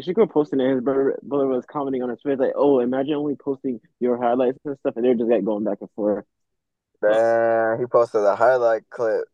Shakur 0.00 0.30
posted 0.30 0.60
and 0.60 0.70
his 0.70 0.82
brother, 0.82 1.18
brother 1.22 1.46
was 1.46 1.66
commenting 1.66 2.02
on 2.02 2.08
his 2.08 2.20
face 2.22 2.38
like, 2.38 2.52
"Oh, 2.56 2.80
imagine 2.80 3.14
only 3.14 3.36
posting 3.36 3.80
your 4.00 4.16
highlights 4.16 4.58
and 4.64 4.78
stuff," 4.78 4.94
and 4.96 5.04
they're 5.04 5.14
just 5.14 5.30
like 5.30 5.44
going 5.44 5.64
back 5.64 5.78
and 5.80 5.90
forth. 5.94 6.24
Man, 7.02 7.78
he 7.78 7.86
posted 7.86 8.22
a 8.22 8.34
highlight 8.36 8.88
clip. 8.88 9.24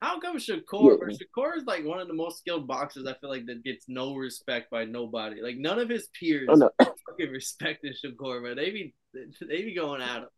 How 0.00 0.20
come 0.20 0.38
Shakur? 0.38 0.98
Yeah. 1.00 1.16
Shakur 1.16 1.56
is 1.56 1.64
like 1.66 1.84
one 1.84 2.00
of 2.00 2.08
the 2.08 2.14
most 2.14 2.38
skilled 2.38 2.66
boxers. 2.66 3.06
I 3.06 3.14
feel 3.14 3.30
like 3.30 3.46
that 3.46 3.64
gets 3.64 3.84
no 3.88 4.14
respect 4.14 4.70
by 4.70 4.84
nobody. 4.84 5.40
Like 5.42 5.56
none 5.56 5.78
of 5.78 5.88
his 5.88 6.08
peers 6.18 6.48
Oh 6.50 6.54
no, 6.54 6.70
fucking 6.78 7.30
respecting 7.30 7.92
Shakur, 7.92 8.42
man. 8.42 8.56
They 8.56 8.70
be 8.70 8.94
they 9.14 9.62
be 9.62 9.74
going 9.74 10.02
at 10.02 10.22
him. 10.22 10.28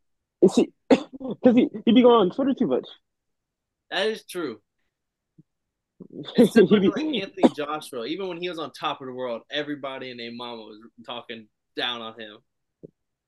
Is 0.43 0.55
he? 0.57 0.73
Because 0.89 1.57
he 1.57 1.69
he 1.85 1.93
be 1.93 2.03
going 2.03 2.21
on 2.21 2.31
Twitter 2.31 2.55
too 2.55 2.67
much. 2.67 2.87
That 3.91 4.09
is 4.09 4.25
true. 4.25 4.61
It's 6.11 6.33
He 6.37 6.47
similar 6.47 6.81
be- 6.81 6.87
to 6.89 6.93
like 6.93 7.15
Anthony 7.23 7.49
Joshua. 7.55 8.07
Even 8.07 8.29
when 8.29 8.41
he 8.41 8.49
was 8.49 8.59
on 8.59 8.73
top 8.73 9.01
of 9.01 9.07
the 9.07 9.13
world, 9.13 9.43
everybody 9.51 10.11
and 10.11 10.19
their 10.21 10.33
mama 10.33 10.63
was 10.63 10.79
talking 11.07 11.49
down 11.77 12.01
on 12.03 12.19
him. 12.19 12.39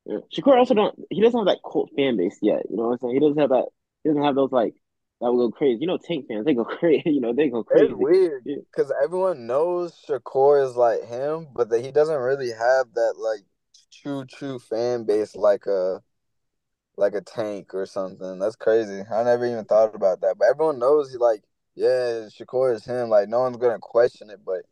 Yeah. 0.05 0.19
Shakur 0.35 0.57
also 0.57 0.75
don't. 0.75 0.99
He 1.11 1.21
doesn't 1.21 1.38
have 1.38 1.47
that 1.47 1.61
cult 1.71 1.91
fan 1.97 2.17
base 2.17 2.38
yet. 2.43 2.62
You 2.69 2.76
know 2.76 2.85
what 2.88 2.93
I'm 2.95 2.99
saying? 2.99 3.14
He 3.14 3.21
doesn't 3.21 3.38
have 3.38 3.50
that. 3.50 3.67
He 4.02 4.09
doesn't 4.11 4.25
have 4.25 4.35
those 4.35 4.50
like 4.52 4.75
that 5.21 5.33
will 5.33 5.49
go 5.50 5.57
crazy. 5.57 5.79
You 5.81 5.87
know, 5.87 5.99
Tank 5.99 6.26
fans 6.29 6.45
they 6.45 6.55
go 6.55 6.64
crazy. 6.79 7.11
You 7.11 7.21
know, 7.21 7.33
they 7.33 7.49
go 7.49 7.62
crazy. 7.62 7.87
It's 7.87 7.95
weird 7.95 8.43
Yeah. 8.45 8.57
because 8.75 8.93
everyone 9.02 9.47
knows 9.47 9.97
Shakur 10.09 10.64
is 10.69 10.75
like 10.75 11.05
him, 11.05 11.49
but 11.55 11.69
that 11.71 11.85
he 11.85 11.93
doesn't 11.93 12.21
really 12.21 12.50
have 12.50 12.87
that 12.95 13.14
like 13.17 13.41
true 13.93 14.25
true 14.25 14.59
fan 14.59 15.05
base 15.05 15.37
like 15.37 15.67
a 15.67 16.02
like 16.97 17.14
a 17.14 17.21
tank 17.21 17.73
or 17.75 17.87
something. 17.87 18.38
That's 18.41 18.57
crazy. 18.57 19.02
I 19.11 19.23
never 19.23 19.47
even 19.47 19.64
thought 19.64 19.95
about 19.95 20.21
that. 20.23 20.37
But 20.38 20.49
everyone 20.49 20.79
knows 20.81 21.12
he 21.12 21.19
like 21.19 21.43
yeah, 21.75 22.29
Shakur 22.29 22.75
is 22.75 22.85
him. 22.85 23.09
Like 23.09 23.29
no 23.29 23.41
one's 23.41 23.57
gonna 23.57 23.79
question 23.81 24.31
it, 24.31 24.41
but 24.45 24.62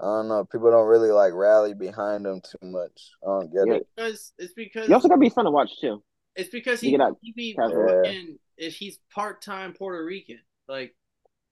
I 0.00 0.04
don't 0.04 0.28
know. 0.28 0.44
People 0.44 0.70
don't 0.70 0.88
really 0.88 1.10
like 1.10 1.32
rally 1.34 1.74
behind 1.74 2.26
him 2.26 2.40
too 2.40 2.66
much. 2.66 3.10
I 3.22 3.26
don't 3.26 3.52
get 3.52 3.66
Yeah. 3.66 3.74
it. 3.74 3.88
Because 3.96 4.32
it's 4.38 4.52
because 4.54 4.88
You 4.88 4.94
also 4.94 5.08
gotta 5.08 5.20
be 5.20 5.28
fun 5.30 5.44
to 5.44 5.50
watch 5.50 5.80
too. 5.80 6.02
it's 6.36 6.50
because 6.50 6.80
he 6.80 6.96
out- 6.98 7.16
he 7.22 7.32
be 7.32 7.54
casual. 7.54 7.86
fucking 7.88 8.38
if 8.56 8.74
he's 8.74 8.98
part 9.14 9.40
time 9.42 9.72
Puerto 9.72 10.04
Rican. 10.04 10.40
Like 10.68 10.94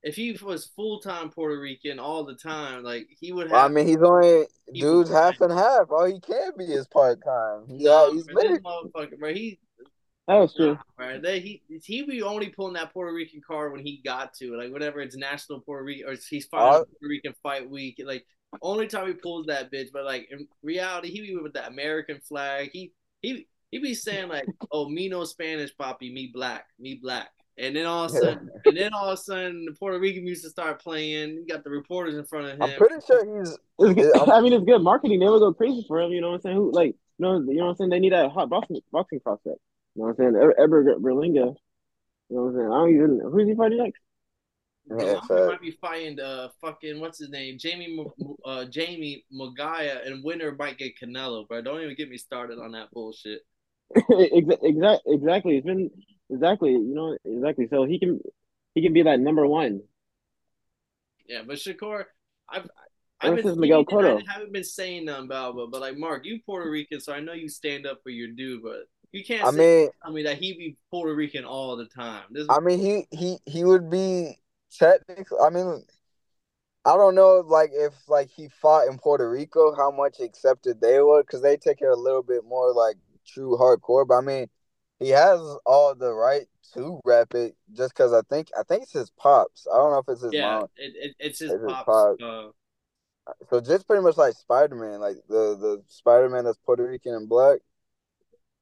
if 0.03 0.15
he 0.17 0.33
was 0.41 0.65
full 0.65 0.99
time 0.99 1.29
Puerto 1.29 1.57
Rican 1.59 1.97
all 1.99 2.25
the 2.25 2.35
time, 2.35 2.83
like 2.83 3.07
he 3.19 3.31
would 3.31 3.43
have. 3.47 3.51
Well, 3.53 3.65
I 3.65 3.69
mean, 3.69 3.87
he's 3.87 4.01
only 4.01 4.45
People 4.73 5.03
dude's 5.03 5.09
half 5.09 5.39
and 5.39 5.51
half. 5.53 5.89
All 5.91 6.03
he 6.05 6.19
can 6.19 6.51
be 6.57 6.65
is 6.65 6.87
part 6.87 7.23
time. 7.23 7.65
no, 7.69 7.75
Yeah, 8.07 8.11
he's 8.11 8.25
bro, 8.27 8.41
this 8.43 8.51
big. 8.51 8.63
motherfucker, 8.63 9.17
bro. 9.19 9.33
He 9.33 9.59
That 10.27 10.35
was 10.35 10.55
true. 10.55 10.77
Right. 10.97 11.21
They, 11.21 11.39
he 11.41 11.61
he 11.83 12.03
be 12.03 12.21
only 12.21 12.47
pulling 12.49 12.73
that 12.75 12.93
Puerto 12.93 13.13
Rican 13.13 13.41
card 13.45 13.73
when 13.73 13.85
he 13.85 14.01
got 14.05 14.33
to 14.35 14.55
like 14.55 14.71
whenever 14.71 15.01
it's 15.01 15.17
national 15.17 15.59
Puerto 15.59 15.83
Rican 15.83 16.07
or 16.09 16.15
he's 16.29 16.45
fighting 16.45 16.67
Uh, 16.67 16.71
Puerto 16.85 17.09
Rican 17.09 17.33
fight 17.43 17.69
week. 17.69 18.01
Like 18.05 18.25
only 18.61 18.87
time 18.87 19.07
he 19.07 19.13
pulls 19.13 19.47
that 19.47 19.71
bitch. 19.71 19.89
But 19.91 20.05
like 20.05 20.29
in 20.31 20.47
reality, 20.61 21.09
he 21.11 21.21
be 21.21 21.35
with 21.35 21.53
the 21.53 21.67
American 21.67 22.19
flag. 22.21 22.69
He 22.71 22.93
he 23.21 23.47
he 23.71 23.79
be 23.79 23.93
saying 23.93 24.29
like, 24.29 24.45
"Oh, 24.71 24.87
me 24.87 25.09
no 25.09 25.25
Spanish, 25.25 25.75
poppy, 25.75 26.13
me 26.13 26.31
black, 26.33 26.67
me 26.79 26.99
black." 27.01 27.29
And 27.57 27.75
then 27.75 27.85
all 27.85 28.05
of 28.05 28.11
a 28.11 28.17
sudden, 28.17 28.49
and 28.65 28.77
then 28.77 28.93
all 28.93 29.09
of 29.09 29.13
a 29.13 29.17
sudden, 29.21 29.65
the 29.65 29.73
Puerto 29.73 29.99
Rican 29.99 30.23
music 30.23 30.51
start 30.51 30.81
playing. 30.81 31.31
You 31.35 31.45
got 31.47 31.63
the 31.65 31.69
reporters 31.69 32.15
in 32.15 32.25
front 32.25 32.45
of 32.47 32.53
him. 32.53 32.63
I'm 32.63 32.73
pretty 32.77 32.95
sure 33.05 33.39
he's 33.39 33.49
It's 33.51 33.93
good. 33.93 33.97
Yeah, 34.15 34.21
I'm- 34.21 34.31
I 34.37 34.41
mean, 34.41 34.53
it's 34.53 34.63
good 34.63 34.81
marketing. 34.81 35.19
They 35.19 35.27
would 35.27 35.39
go 35.39 35.53
crazy 35.53 35.83
for 35.87 35.99
him. 35.99 36.11
You 36.11 36.21
know 36.21 36.29
what 36.29 36.35
I'm 36.35 36.41
saying? 36.41 36.55
Who 36.55 36.71
like 36.71 36.95
you 37.17 37.25
know 37.25 37.39
you 37.41 37.55
know 37.57 37.65
what 37.65 37.69
I'm 37.71 37.75
saying? 37.75 37.89
They 37.89 37.99
need 37.99 38.13
that 38.13 38.31
hot 38.31 38.49
boxing 38.49 38.79
boxing 38.91 39.19
prospect. 39.19 39.59
You 39.95 40.01
know 40.01 40.07
what 40.07 40.19
I'm 40.19 40.33
saying? 40.33 40.35
Eber 40.35 40.59
Eber 40.59 40.95
Berlanga. 40.99 41.55
You 42.29 42.35
know 42.37 42.43
what 42.43 42.49
I'm 42.49 42.55
saying? 42.55 42.67
I 42.67 42.75
don't 42.75 42.95
even 42.95 43.21
who's 43.31 43.47
he 43.47 43.55
fighting 43.55 43.77
next? 43.77 43.99
Yeah, 44.89 45.19
he 45.27 45.45
might 45.45 45.61
be 45.61 45.77
fighting 45.79 46.19
uh 46.19 46.49
fucking 46.59 46.99
what's 46.99 47.19
his 47.19 47.29
name 47.29 47.57
Jamie 47.57 48.05
uh 48.45 48.65
Jamie 48.65 49.23
Munguia 49.33 50.05
and 50.05 50.23
winner 50.23 50.53
might 50.57 50.77
get 50.77 50.99
Canelo, 50.99 51.47
bro. 51.47 51.61
Don't 51.61 51.81
even 51.81 51.95
get 51.95 52.09
me 52.09 52.17
started 52.17 52.59
on 52.59 52.71
that 52.73 52.91
bullshit. 52.91 53.41
exactly, 54.09 54.75
exactly. 55.07 55.57
It's 55.57 55.65
been 55.65 55.89
exactly. 56.29 56.71
You 56.71 56.93
know 56.93 57.17
exactly. 57.23 57.67
So 57.69 57.85
he 57.85 57.99
can 57.99 58.19
he 58.75 58.81
can 58.81 58.93
be 58.93 59.03
that 59.03 59.19
number 59.19 59.45
one. 59.47 59.81
Yeah, 61.27 61.43
but 61.47 61.57
Shakur, 61.57 62.05
I've 62.49 62.69
I've 63.21 63.35
been 63.35 63.59
Miguel 63.59 63.85
Cotto. 63.85 64.17
I 64.17 64.33
haven't 64.33 64.51
been 64.51 64.63
saying 64.63 65.05
nothing 65.05 65.25
about 65.25 65.55
but 65.55 65.71
but 65.71 65.81
like 65.81 65.97
Mark, 65.97 66.25
you 66.25 66.39
Puerto 66.45 66.69
Rican, 66.69 66.99
so 66.99 67.13
I 67.13 67.21
know 67.21 67.33
you 67.33 67.47
stand 67.47 67.85
up 67.85 68.01
for 68.03 68.09
your 68.09 68.29
dude, 68.29 68.63
but 68.63 68.87
you 69.13 69.23
can't 69.23 69.47
I 69.47 69.51
say, 69.51 69.57
mean, 69.57 69.89
tell 70.03 70.13
me 70.13 70.23
that 70.23 70.37
he 70.37 70.53
be 70.53 70.77
Puerto 70.91 71.13
Rican 71.15 71.45
all 71.45 71.77
the 71.77 71.85
time. 71.85 72.23
This 72.31 72.47
I 72.49 72.59
mean, 72.59 72.79
he 72.79 73.07
he 73.11 73.37
he 73.45 73.63
would 73.63 73.89
be 73.89 74.37
technically. 74.77 75.37
I 75.41 75.49
mean, 75.49 75.85
I 76.85 76.97
don't 76.97 77.15
know, 77.15 77.39
like 77.47 77.71
if 77.73 77.93
like 78.09 78.29
he 78.29 78.49
fought 78.49 78.87
in 78.87 78.97
Puerto 78.97 79.29
Rico, 79.29 79.73
how 79.75 79.89
much 79.91 80.19
accepted 80.19 80.81
they 80.81 80.99
were, 80.99 81.23
because 81.23 81.41
they 81.41 81.55
take 81.57 81.81
it 81.81 81.85
a 81.87 81.95
little 81.95 82.23
bit 82.23 82.43
more 82.43 82.73
like 82.73 82.97
true 83.25 83.57
hardcore. 83.57 84.05
But 84.07 84.17
I 84.17 84.21
mean, 84.21 84.49
he 84.99 85.09
has 85.09 85.39
all 85.65 85.95
the 85.95 86.13
right 86.13 86.47
to 86.73 86.99
rep 87.05 87.33
it, 87.35 87.55
just 87.73 87.93
because 87.93 88.11
I 88.13 88.21
think 88.29 88.49
I 88.57 88.63
think 88.63 88.83
it's 88.83 88.93
his 88.93 89.11
pops. 89.11 89.65
I 89.71 89.77
don't 89.77 89.91
know 89.91 89.99
if 89.99 90.09
it's 90.09 90.23
his 90.23 90.33
yeah, 90.33 90.41
mom. 90.41 90.67
it, 90.77 90.93
it, 90.95 91.15
it's 91.19 91.39
his 91.39 91.51
It's 91.51 91.61
his 91.63 91.71
pops. 91.71 91.85
pops. 91.85 92.21
Uh, 92.21 92.49
So 93.49 93.61
just 93.61 93.87
pretty 93.87 94.03
much 94.03 94.17
like 94.17 94.33
Spider 94.33 94.75
Man, 94.75 94.99
like 94.99 95.17
the 95.29 95.55
the 95.55 95.83
Spider 95.87 96.29
Man 96.29 96.43
that's 96.43 96.57
Puerto 96.65 96.85
Rican 96.85 97.13
and 97.15 97.29
black. 97.29 97.59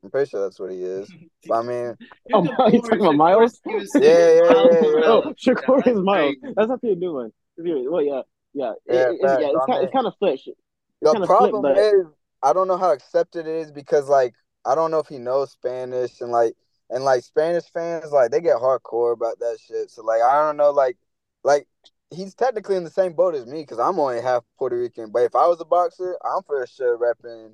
I'm 0.03 0.10
pretty 0.10 0.29
sure 0.29 0.41
that's 0.41 0.60
what 0.60 0.72
he 0.72 0.84
is. 0.84 1.12
But 1.48 1.60
I 1.60 1.62
mean, 1.63 1.98
oh, 2.34 2.43
you 2.43 2.50
Oh, 2.50 2.67
compare 2.67 2.72
you 2.72 2.81
talking 2.81 3.01
about 3.01 3.15
Miles? 3.15 3.62
Yeah, 3.65 3.81
yeah, 4.00 4.31
yeah, 4.31 4.81
yeah. 4.81 5.03
Oh, 5.08 5.22
Morales. 5.22 5.36
Shakur 5.43 5.77
that's 5.77 5.98
is 5.98 6.03
Miles. 6.03 6.36
crazy. 6.36 6.53
That's 6.55 6.70
not 6.70 6.81
the 6.81 6.96
new 6.96 7.13
one. 7.13 7.31
Well, 7.58 8.01
yeah, 8.01 8.22
yeah, 8.53 8.74
It- 8.88 8.93
Yeah, 8.93 9.10
it- 9.10 9.20
it's, 9.22 9.41
yeah. 9.41 9.48
It's 9.51 9.65
kind, 9.65 9.84
it's 9.84 9.91
kind 9.93 10.08
of 10.08 10.13
flipped. 10.20 10.48
It's 10.48 10.58
The 11.01 11.12
kind 11.12 11.24
of 11.24 11.27
problem 11.27 11.62
flipped, 11.62 11.75
but 11.75 11.84
is, 11.84 12.08
I 12.43 12.53
don't 12.53 12.67
know 12.67 12.77
how 12.77 12.91
accepted 12.91 13.48
it 13.48 13.55
is 13.55 13.72
because, 13.72 14.08
like, 14.08 14.34
I 14.65 14.75
don't 14.75 14.91
know 14.91 15.00
if 15.00 15.08
he 15.08 15.17
knows 15.17 15.51
Spanish 15.51 16.22
and 16.22 16.31
like, 16.31 16.53
and 16.89 17.03
like 17.03 17.24
Spanish 17.24 17.63
fans, 17.74 18.12
like, 18.12 18.31
they 18.31 18.41
get 18.41 18.58
hardcore 18.58 19.13
about 19.13 19.39
that 19.39 19.58
shit. 19.60 19.89
So, 19.91 20.03
like, 20.03 20.22
I 20.22 20.46
don't 20.46 20.58
know, 20.58 20.72
like, 20.72 20.98
like 21.43 21.67
he's 22.12 22.36
technically 22.36 22.75
in 22.75 22.84
the 22.84 22.89
same 22.89 23.13
boat 23.13 23.34
as 23.36 23.46
me 23.48 23.62
because 23.62 23.79
I'm 23.79 24.00
only 24.00 24.22
half 24.22 24.43
Puerto 24.58 24.77
Rican. 24.77 25.12
But 25.12 25.24
if 25.24 25.36
I 25.36 25.48
was 25.48 25.60
a 25.62 25.65
boxer, 25.65 26.17
I'm 26.24 26.43
for 26.43 26.65
sure 26.67 26.98
repping 26.98 27.53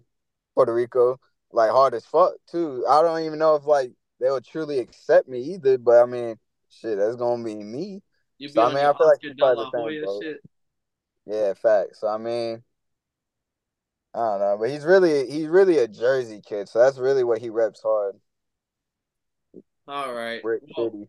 Puerto 0.56 0.74
Rico 0.74 1.20
like 1.52 1.72
hard 1.72 1.94
as 1.94 2.06
fuck 2.06 2.34
too. 2.50 2.86
I 2.90 3.02
don't 3.02 3.22
even 3.22 3.40
know 3.40 3.56
if 3.56 3.66
like 3.66 3.92
they 4.20 4.30
would 4.30 4.46
truly 4.46 4.80
accept 4.80 5.28
me 5.28 5.40
either. 5.54 5.78
But 5.78 6.04
I 6.04 6.06
mean, 6.06 6.38
shit, 6.70 6.98
that's 6.98 7.16
gonna 7.16 7.44
be 7.44 7.56
me. 7.56 8.02
You 8.38 8.48
be 8.48 8.54
So, 8.54 8.62
I 8.64 8.70
mean, 8.70 8.78
I 8.78 8.94
feel 8.94 9.08
like 9.08 9.20
Oscar 9.24 9.34
probably 9.72 10.00
the 10.00 10.08
same 10.08 10.22
shit. 10.22 10.44
Yeah, 11.26 11.54
facts. 11.54 12.02
So 12.02 12.08
I 12.08 12.18
mean, 12.18 12.64
I 14.14 14.20
don't 14.20 14.40
know, 14.40 14.58
but 14.60 14.70
he's 14.70 14.86
really 14.86 15.30
he's 15.30 15.48
really 15.48 15.78
a 15.78 15.88
Jersey 15.88 16.42
kid, 16.46 16.70
so 16.70 16.80
that's 16.80 16.98
really 16.98 17.24
what 17.24 17.40
he 17.40 17.50
reps 17.50 17.82
hard. 17.82 18.16
All 19.88 20.14
right. 20.14 20.42
Brick 20.42 20.64
Well, 20.76 20.92
City. 20.92 21.08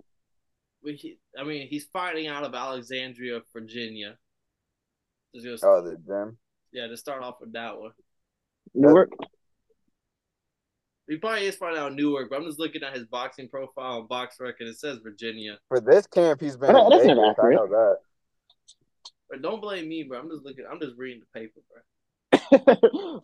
we, 0.83 1.18
I 1.38 1.45
mean, 1.45 1.66
he's 1.68 1.85
fighting 1.87 2.28
out 2.28 2.45
of 2.45 2.54
Alexandria, 2.54 3.40
Virginia. 3.52 4.16
Just 5.35 5.62
gonna, 5.62 5.75
Oh, 5.75 5.83
the 5.83 5.97
gym. 5.97 6.38
yeah, 6.73 6.87
to 6.87 6.97
start 6.97 7.23
off 7.23 7.37
with 7.40 7.52
that 7.52 7.78
one. 7.78 7.92
Newark. 8.75 9.11
He 11.09 11.17
probably 11.17 11.47
is 11.47 11.57
fighting 11.57 11.79
out 11.79 11.88
of 11.93 11.95
Newark, 11.97 12.29
but 12.31 12.37
I'm 12.37 12.45
just 12.45 12.59
looking 12.59 12.83
at 12.83 12.95
his 12.95 13.07
boxing 13.07 13.49
profile 13.49 14.00
and 14.00 14.09
box 14.09 14.37
record. 14.41 14.67
It 14.69 14.79
says 14.79 14.99
Virginia. 15.03 15.59
For 15.69 15.81
this 15.81 16.07
camp, 16.07 16.41
he's 16.41 16.57
been 16.57 16.73
That- 16.73 16.85
in 16.85 16.91
that's 16.91 17.07
not 17.07 17.15
Vegas. 17.17 17.19
I 17.27 17.31
accurate. 17.31 17.57
know 17.57 17.67
that. 17.69 17.97
But 19.31 19.43
don't 19.43 19.61
blame 19.61 19.88
me, 19.88 20.05
bro. 20.05 20.19
I'm 20.21 20.29
just 20.31 20.45
looking. 20.45 20.65
I'm 20.71 20.81
just 20.81 20.97
reading 20.97 21.21
the 21.33 21.38
paper, 21.41 21.61
bro. 21.71 21.79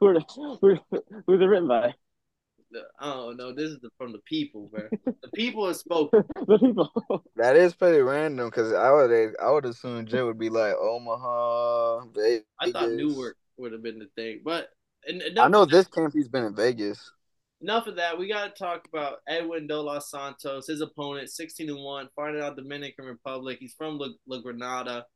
who 0.00 0.06
are 0.06 0.20
who 0.60 0.78
who's 1.26 1.40
it 1.40 1.44
written 1.44 1.68
by? 1.68 1.94
The- 2.70 2.82
I 3.00 3.12
don't 3.14 3.36
know. 3.36 3.52
This 3.54 3.70
is 3.70 3.80
the, 3.80 3.90
from 3.98 4.12
the 4.12 4.18
people, 4.26 4.68
bro. 4.72 4.88
The 5.22 5.28
people 5.34 5.66
have 5.66 5.76
spoken. 5.76 6.24
The 6.46 6.58
people. 6.58 6.90
That 7.36 7.56
is 7.56 7.74
pretty 7.74 8.00
random 8.00 8.48
because 8.48 8.72
I 8.72 8.90
would 8.92 9.34
I 9.40 9.50
would 9.50 9.64
assume 9.64 10.06
gym 10.06 10.26
would 10.26 10.38
be 10.38 10.50
like 10.50 10.74
Omaha, 10.74 12.06
Vegas. 12.14 12.44
I 12.60 12.70
thought 12.72 12.90
Newark 12.90 13.36
would 13.56 13.72
have 13.72 13.82
been 13.82 13.98
the 13.98 14.08
thing, 14.16 14.40
but 14.44 14.58
and 14.58 14.68
I 15.38 15.48
know 15.48 15.64
this 15.64 15.86
camp 15.86 16.12
he's 16.14 16.28
been 16.28 16.44
in 16.44 16.54
Vegas. 16.54 17.10
enough 17.60 17.86
of 17.86 17.96
that. 17.96 18.18
We 18.18 18.28
got 18.28 18.54
to 18.54 18.62
talk 18.62 18.86
about 18.92 19.18
Edwin 19.28 19.66
De 19.66 19.80
Los 19.80 20.10
Santos, 20.10 20.66
his 20.66 20.80
opponent, 20.80 21.30
16 21.30 21.68
and 21.68 21.78
one, 21.78 22.08
fighting 22.14 22.40
out 22.40 22.56
Dominican 22.56 23.04
Republic. 23.06 23.58
He's 23.60 23.74
from 23.74 23.98
La, 23.98 24.08
La 24.26 24.40
Granada. 24.40 25.06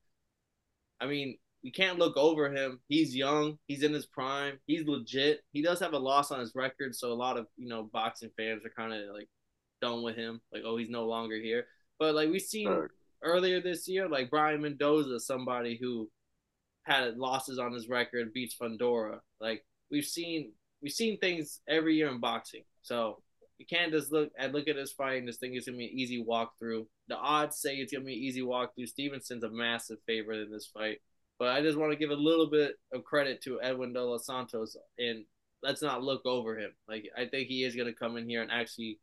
I 1.00 1.06
mean, 1.06 1.38
you 1.62 1.72
can't 1.72 1.98
look 1.98 2.16
over 2.16 2.52
him. 2.52 2.80
He's 2.88 3.14
young. 3.14 3.58
He's 3.66 3.82
in 3.82 3.92
his 3.92 4.06
prime. 4.06 4.58
He's 4.66 4.86
legit. 4.86 5.40
He 5.52 5.62
does 5.62 5.80
have 5.80 5.92
a 5.92 5.98
loss 5.98 6.30
on 6.30 6.40
his 6.40 6.52
record, 6.54 6.94
so 6.94 7.12
a 7.12 7.14
lot 7.14 7.36
of 7.36 7.46
you 7.56 7.68
know 7.68 7.88
boxing 7.92 8.30
fans 8.36 8.64
are 8.64 8.72
kind 8.76 8.92
of 8.92 9.14
like 9.14 9.28
done 9.80 10.02
with 10.02 10.16
him. 10.16 10.40
Like, 10.52 10.62
oh, 10.64 10.76
he's 10.76 10.90
no 10.90 11.04
longer 11.06 11.36
here. 11.36 11.66
But 11.98 12.14
like 12.14 12.30
we've 12.30 12.40
seen 12.40 12.88
earlier 13.22 13.60
this 13.60 13.88
year, 13.88 14.08
like 14.08 14.30
Brian 14.30 14.62
Mendoza, 14.62 15.18
somebody 15.18 15.78
who 15.80 16.08
had 16.84 17.16
losses 17.16 17.58
on 17.58 17.72
his 17.72 17.88
record, 17.88 18.32
beats 18.32 18.56
Fundora. 18.56 19.18
Like 19.40 19.64
we've 19.90 20.04
seen, 20.04 20.52
we've 20.82 20.92
seen 20.92 21.18
things 21.18 21.60
every 21.68 21.96
year 21.96 22.08
in 22.08 22.20
boxing. 22.20 22.62
So 22.82 23.22
you 23.58 23.66
can't 23.66 23.92
just 23.92 24.12
look 24.12 24.30
and 24.38 24.52
look 24.52 24.68
at 24.68 24.76
this 24.76 24.92
fight 24.92 25.18
and 25.18 25.26
just 25.26 25.40
think 25.40 25.54
it's 25.54 25.66
gonna 25.66 25.78
be 25.78 25.86
an 25.86 25.98
easy 25.98 26.24
walkthrough. 26.24 26.86
The 27.08 27.16
odds 27.16 27.58
say 27.60 27.76
it's 27.76 27.92
gonna 27.92 28.04
be 28.04 28.14
an 28.14 28.22
easy 28.22 28.40
walkthrough. 28.40 28.88
Stevenson's 28.88 29.44
a 29.44 29.50
massive 29.50 29.98
favorite 30.06 30.40
in 30.40 30.50
this 30.50 30.70
fight, 30.72 30.98
but 31.38 31.48
I 31.48 31.60
just 31.60 31.76
want 31.76 31.92
to 31.92 31.98
give 31.98 32.10
a 32.10 32.14
little 32.14 32.48
bit 32.48 32.74
of 32.92 33.04
credit 33.04 33.42
to 33.42 33.60
Edwin 33.60 33.92
De 33.92 34.02
Los 34.02 34.26
Santos 34.26 34.76
and 34.98 35.24
let's 35.62 35.82
not 35.82 36.04
look 36.04 36.24
over 36.24 36.56
him. 36.56 36.70
Like 36.88 37.10
I 37.16 37.26
think 37.26 37.48
he 37.48 37.64
is 37.64 37.74
gonna 37.74 37.92
come 37.92 38.16
in 38.16 38.28
here 38.28 38.42
and 38.42 38.52
actually 38.52 39.00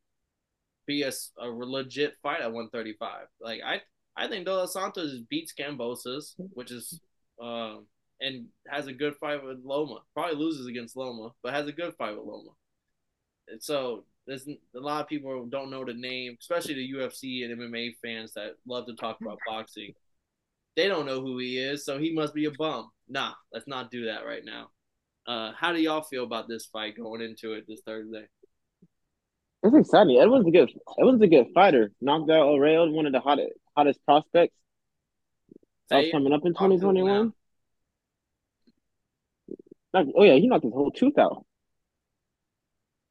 be 0.87 1.03
a, 1.03 1.11
a 1.37 1.47
legit 1.47 2.15
fight 2.23 2.41
at 2.41 2.53
135. 2.53 3.27
Like 3.41 3.59
I 3.65 3.81
I 4.15 4.29
think 4.29 4.45
De 4.45 4.55
Los 4.55 4.73
Santos 4.73 5.19
beats 5.29 5.53
Kambosos, 5.53 6.35
which 6.53 6.71
is 6.71 7.01
um 7.41 7.87
and 8.21 8.47
has 8.67 8.87
a 8.87 8.93
good 8.93 9.15
fight 9.17 9.43
with 9.43 9.59
Loma. 9.63 9.99
Probably 10.13 10.35
loses 10.35 10.67
against 10.67 10.95
Loma, 10.95 11.31
but 11.43 11.53
has 11.53 11.67
a 11.67 11.73
good 11.73 11.93
fight 11.97 12.15
with 12.15 12.25
Loma. 12.25 12.51
And 13.47 13.61
so 13.61 14.05
there's 14.25 14.47
a 14.47 14.79
lot 14.79 15.01
of 15.01 15.07
people 15.07 15.45
don't 15.45 15.69
know 15.69 15.85
the 15.85 15.93
name, 15.93 16.37
especially 16.39 16.75
the 16.75 16.93
UFC 16.93 17.45
and 17.45 17.59
MMA 17.59 17.95
fans 18.01 18.33
that 18.33 18.55
love 18.65 18.87
to 18.87 18.95
talk 18.95 19.17
about 19.21 19.39
boxing. 19.47 19.93
They 20.75 20.87
don't 20.87 21.05
know 21.05 21.21
who 21.21 21.37
he 21.37 21.57
is, 21.57 21.85
so 21.85 21.97
he 21.97 22.13
must 22.13 22.33
be 22.33 22.45
a 22.45 22.51
bum. 22.51 22.89
Nah, 23.07 23.33
let's 23.53 23.67
not 23.67 23.91
do 23.91 24.05
that 24.05 24.25
right 24.25 24.43
now. 24.43 24.69
Uh, 25.27 25.53
how 25.57 25.73
do 25.73 25.79
y'all 25.79 26.03
feel 26.03 26.23
about 26.23 26.47
this 26.47 26.65
fight 26.65 26.97
going 26.97 27.21
into 27.21 27.53
it 27.53 27.65
this 27.67 27.81
Thursday? 27.85 28.25
It's 29.63 29.75
exciting. 29.75 30.19
Edwin's 30.19 30.47
a 30.47 30.51
good. 30.51 30.69
Edwin's 30.99 31.21
a 31.21 31.27
good 31.27 31.47
fighter. 31.53 31.91
Knocked 32.01 32.29
out 32.29 32.47
O'Reilly, 32.47 32.91
one 32.91 33.07
of 33.07 33.13
the 33.13 33.19
hottest 33.19 33.53
hottest 33.75 34.03
prospects. 34.05 34.53
That's 35.89 36.11
coming 36.11 36.33
up 36.33 36.41
in 36.45 36.53
twenty 36.53 36.77
twenty 36.77 37.01
one. 37.01 37.33
Oh 39.95 40.23
yeah, 40.23 40.33
he 40.33 40.47
knocked 40.47 40.63
his 40.65 40.73
whole 40.73 40.91
tooth 40.91 41.17
out. 41.17 41.45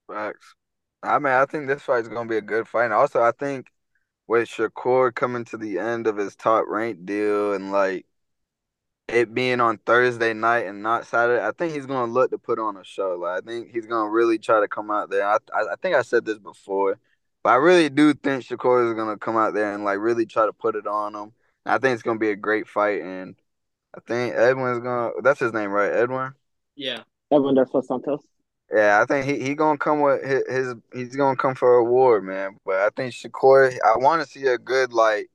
Facts. 0.09 0.55
I 1.03 1.19
mean, 1.19 1.33
I 1.33 1.47
think 1.47 1.67
this 1.67 1.83
fight 1.83 2.03
is 2.03 2.09
gonna 2.09 2.29
be 2.29 2.37
a 2.37 2.43
good 2.43 2.69
fight. 2.69 2.87
And 2.87 2.95
also, 2.95 3.23
I 3.23 3.33
think 3.33 3.69
with 4.26 4.49
Shakur 4.49 5.14
coming 5.14 5.45
to 5.47 5.57
the 5.59 5.79
end 5.79 6.07
of 6.07 6.17
his 6.17 6.37
top 6.37 6.67
rank 6.69 7.07
deal 7.07 7.55
and 7.55 7.73
like 7.73 8.07
it 9.09 9.35
being 9.35 9.61
on 9.61 9.79
Thursday 9.79 10.33
night 10.33 10.67
and 10.67 10.83
not 10.83 11.07
Saturday, 11.07 11.45
I 11.45 11.53
think 11.53 11.75
he's 11.75 11.87
gonna 11.87 12.11
look 12.12 12.31
to 12.31 12.38
put 12.38 12.59
on 12.59 12.76
a 12.76 12.85
show. 12.85 13.17
Like 13.21 13.43
I 13.43 13.47
think 13.47 13.71
he's 13.73 13.87
gonna 13.87 14.11
really 14.11 14.38
try 14.38 14.61
to 14.61 14.69
come 14.69 14.91
out 14.91 15.11
there. 15.11 15.26
I 15.26 15.38
I, 15.55 15.76
think 15.83 15.95
I 15.97 16.03
said 16.03 16.25
this 16.25 16.38
before, 16.38 16.99
but 17.43 17.50
I 17.50 17.57
really 17.57 17.91
do 17.91 18.14
think 18.14 18.45
Shakur 18.45 18.88
is 18.88 18.95
gonna 18.95 19.19
come 19.19 19.37
out 19.37 19.55
there 19.55 19.73
and 19.75 19.85
like 19.85 19.99
really 19.99 20.26
try 20.26 20.47
to 20.47 20.53
put 20.53 20.76
it 20.76 20.87
on 20.87 21.14
him. 21.14 21.33
I 21.67 21.79
think 21.79 21.95
it's 21.95 22.03
gonna 22.03 22.19
be 22.19 22.31
a 22.31 22.37
great 22.37 22.69
fight, 22.69 23.03
and 23.03 23.37
I 23.95 24.00
think 24.00 24.35
Edwin's 24.35 24.81
gonna. 24.81 25.12
That's 25.23 25.41
his 25.41 25.53
name, 25.53 25.71
right? 25.71 25.93
Edwin. 25.93 26.35
Yeah. 26.76 27.02
Edwin 27.31 27.54
Dos 27.54 27.71
Santos. 27.87 28.21
Yeah, 28.73 29.00
I 29.00 29.07
think 29.07 29.26
he, 29.26 29.45
he 29.45 29.54
gonna 29.54 29.78
come 29.78 30.00
with 30.00 30.25
his, 30.25 30.43
his 30.49 30.75
he's 30.93 31.16
gonna 31.16 31.37
come 31.37 31.54
for 31.54 31.76
a 31.76 31.81
award, 31.81 32.25
man. 32.25 32.57
But 32.64 32.76
I 32.76 32.88
think 32.90 33.12
Shakur, 33.12 33.76
I 33.85 33.99
want 33.99 34.23
to 34.23 34.28
see 34.28 34.47
a 34.47 34.59
good 34.59 34.93
like 34.93 35.31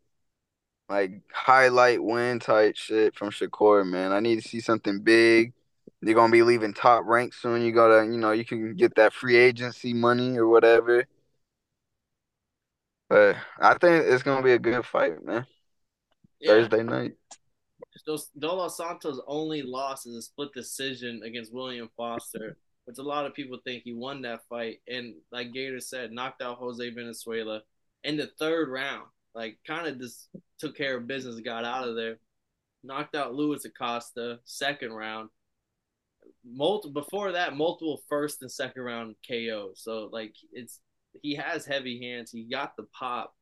like 0.90 1.22
highlight 1.32 2.04
win 2.04 2.40
type 2.40 2.76
shit 2.76 3.16
from 3.16 3.30
Shakur, 3.30 3.88
man. 3.88 4.12
I 4.12 4.20
need 4.20 4.42
to 4.42 4.48
see 4.48 4.60
something 4.60 5.02
big. 5.02 5.54
You're 6.02 6.16
gonna 6.16 6.32
be 6.32 6.44
leaving 6.44 6.74
top 6.74 7.04
rank 7.06 7.34
soon. 7.34 7.62
You 7.62 7.72
gotta, 7.72 8.06
you 8.06 8.18
know, 8.18 8.32
you 8.32 8.46
can 8.46 8.76
get 8.76 8.96
that 8.96 9.14
free 9.14 9.36
agency 9.36 9.94
money 9.94 10.38
or 10.38 10.48
whatever. 10.48 11.06
But 13.10 13.38
I 13.60 13.76
think 13.76 14.06
it's 14.08 14.24
gonna 14.24 14.44
be 14.44 14.54
a 14.54 14.60
good 14.60 14.86
fight, 14.86 15.24
man. 15.24 15.46
Yeah. 16.40 16.54
Thursday 16.54 16.84
night. 16.84 17.14
Dos 18.06 18.78
Santos' 18.78 19.22
only 19.28 19.62
loss 19.62 20.06
is 20.06 20.16
a 20.16 20.22
split 20.22 20.50
decision 20.54 21.22
against 21.24 21.54
William 21.54 21.90
Foster 21.96 22.58
which 22.90 22.98
a 22.98 23.04
lot 23.04 23.28
of 23.28 23.36
people 23.36 23.60
think 23.64 23.84
he 23.84 23.94
won 23.94 24.24
that 24.24 24.42
fight. 24.50 24.80
And 24.88 25.14
like 25.32 25.54
Gator 25.54 25.80
said, 25.80 26.12
knocked 26.12 26.42
out 26.42 26.58
Jose 26.58 26.90
Valenzuela 26.90 27.62
in 28.04 28.18
the 28.18 28.32
third 28.40 28.68
round. 28.68 29.06
Like 29.36 29.60
kind 29.68 29.86
of 29.86 30.00
just 30.00 30.30
took 30.58 30.76
care 30.76 30.98
of 30.98 31.06
business, 31.06 31.40
got 31.40 31.66
out 31.66 31.88
of 31.88 31.96
there. 31.96 32.18
Knocked 32.84 33.14
out 33.14 33.36
Luis 33.36 33.64
Acosta 33.64 34.40
second 34.44 34.92
round. 34.92 35.30
Multi- 36.44 36.90
before 36.90 37.34
that, 37.34 37.56
multiple 37.56 38.02
first 38.10 38.42
and 38.42 38.52
second 38.52 38.82
round 38.82 39.14
KO. 39.30 39.74
So 39.76 40.10
like 40.12 40.34
it's 40.52 40.80
he 41.22 41.36
has 41.36 41.68
heavy 41.68 42.02
hands. 42.02 42.32
He 42.32 42.46
got 42.46 42.76
the 42.76 42.88
pop, 43.00 43.36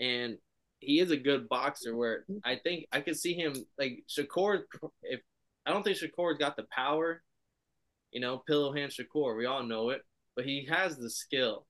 and 0.00 0.38
he 0.80 1.00
is 1.00 1.10
a 1.10 1.16
good 1.16 1.48
boxer. 1.48 1.96
Where 1.96 2.24
I 2.44 2.56
think 2.56 2.86
I 2.92 3.00
could 3.00 3.16
see 3.16 3.34
him 3.34 3.54
like 3.78 4.04
Shakur. 4.08 4.62
If 5.02 5.20
I 5.64 5.72
don't 5.72 5.82
think 5.82 5.98
Shakur's 5.98 6.38
got 6.38 6.56
the 6.56 6.66
power 6.74 7.22
you 8.16 8.20
know, 8.20 8.38
pillow 8.46 8.72
hand 8.72 8.92
Shakur. 8.92 9.36
We 9.36 9.44
all 9.44 9.62
know 9.62 9.90
it, 9.90 10.00
but 10.34 10.46
he 10.46 10.66
has 10.70 10.96
the 10.96 11.10
skill. 11.10 11.66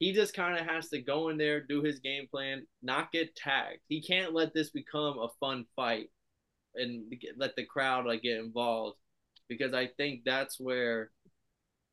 He 0.00 0.12
just 0.12 0.34
kind 0.34 0.58
of 0.58 0.66
has 0.66 0.88
to 0.88 1.00
go 1.00 1.28
in 1.28 1.38
there, 1.38 1.60
do 1.60 1.80
his 1.80 2.00
game 2.00 2.26
plan, 2.28 2.66
not 2.82 3.12
get 3.12 3.36
tagged. 3.36 3.78
He 3.86 4.02
can't 4.02 4.34
let 4.34 4.52
this 4.52 4.70
become 4.70 5.18
a 5.18 5.28
fun 5.40 5.64
fight 5.76 6.10
and 6.74 7.04
let 7.38 7.54
the 7.54 7.64
crowd 7.64 8.04
like 8.04 8.22
get 8.22 8.38
involved 8.38 8.98
because 9.48 9.72
I 9.72 9.88
think 9.96 10.22
that's 10.24 10.58
where 10.58 11.12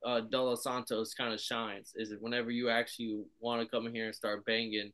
uh, 0.04 0.22
De 0.22 0.58
Santos 0.58 1.14
kind 1.14 1.32
of 1.32 1.40
shines. 1.40 1.94
Is 1.96 2.12
it 2.12 2.18
whenever 2.20 2.50
you 2.50 2.70
actually 2.70 3.24
want 3.40 3.62
to 3.62 3.68
come 3.68 3.86
in 3.86 3.94
here 3.94 4.08
and 4.08 4.16
start 4.16 4.44
banging, 4.46 4.92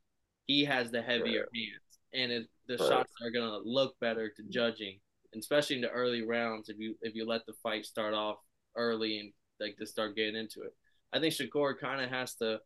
he 0.49 0.65
has 0.65 0.89
the 0.89 0.99
heavier 0.99 1.47
hands, 1.53 1.99
and 2.11 2.31
it, 2.31 2.47
the 2.67 2.77
right. 2.77 2.89
shots 2.89 3.13
are 3.21 3.29
gonna 3.29 3.59
look 3.63 3.93
better 4.01 4.31
to 4.35 4.43
judging, 4.49 4.99
especially 5.37 5.75
in 5.75 5.83
the 5.83 5.89
early 5.89 6.23
rounds. 6.23 6.69
If 6.69 6.79
you 6.79 6.95
if 7.03 7.13
you 7.13 7.27
let 7.27 7.45
the 7.45 7.53
fight 7.61 7.85
start 7.85 8.15
off 8.15 8.37
early 8.75 9.19
and 9.19 9.31
like 9.59 9.77
to 9.77 9.85
start 9.85 10.15
getting 10.15 10.35
into 10.35 10.61
it. 10.61 10.73
I 11.13 11.19
think 11.19 11.35
Shakur 11.35 11.77
kind 11.79 12.01
of 12.01 12.09
has 12.09 12.33
to. 12.37 12.57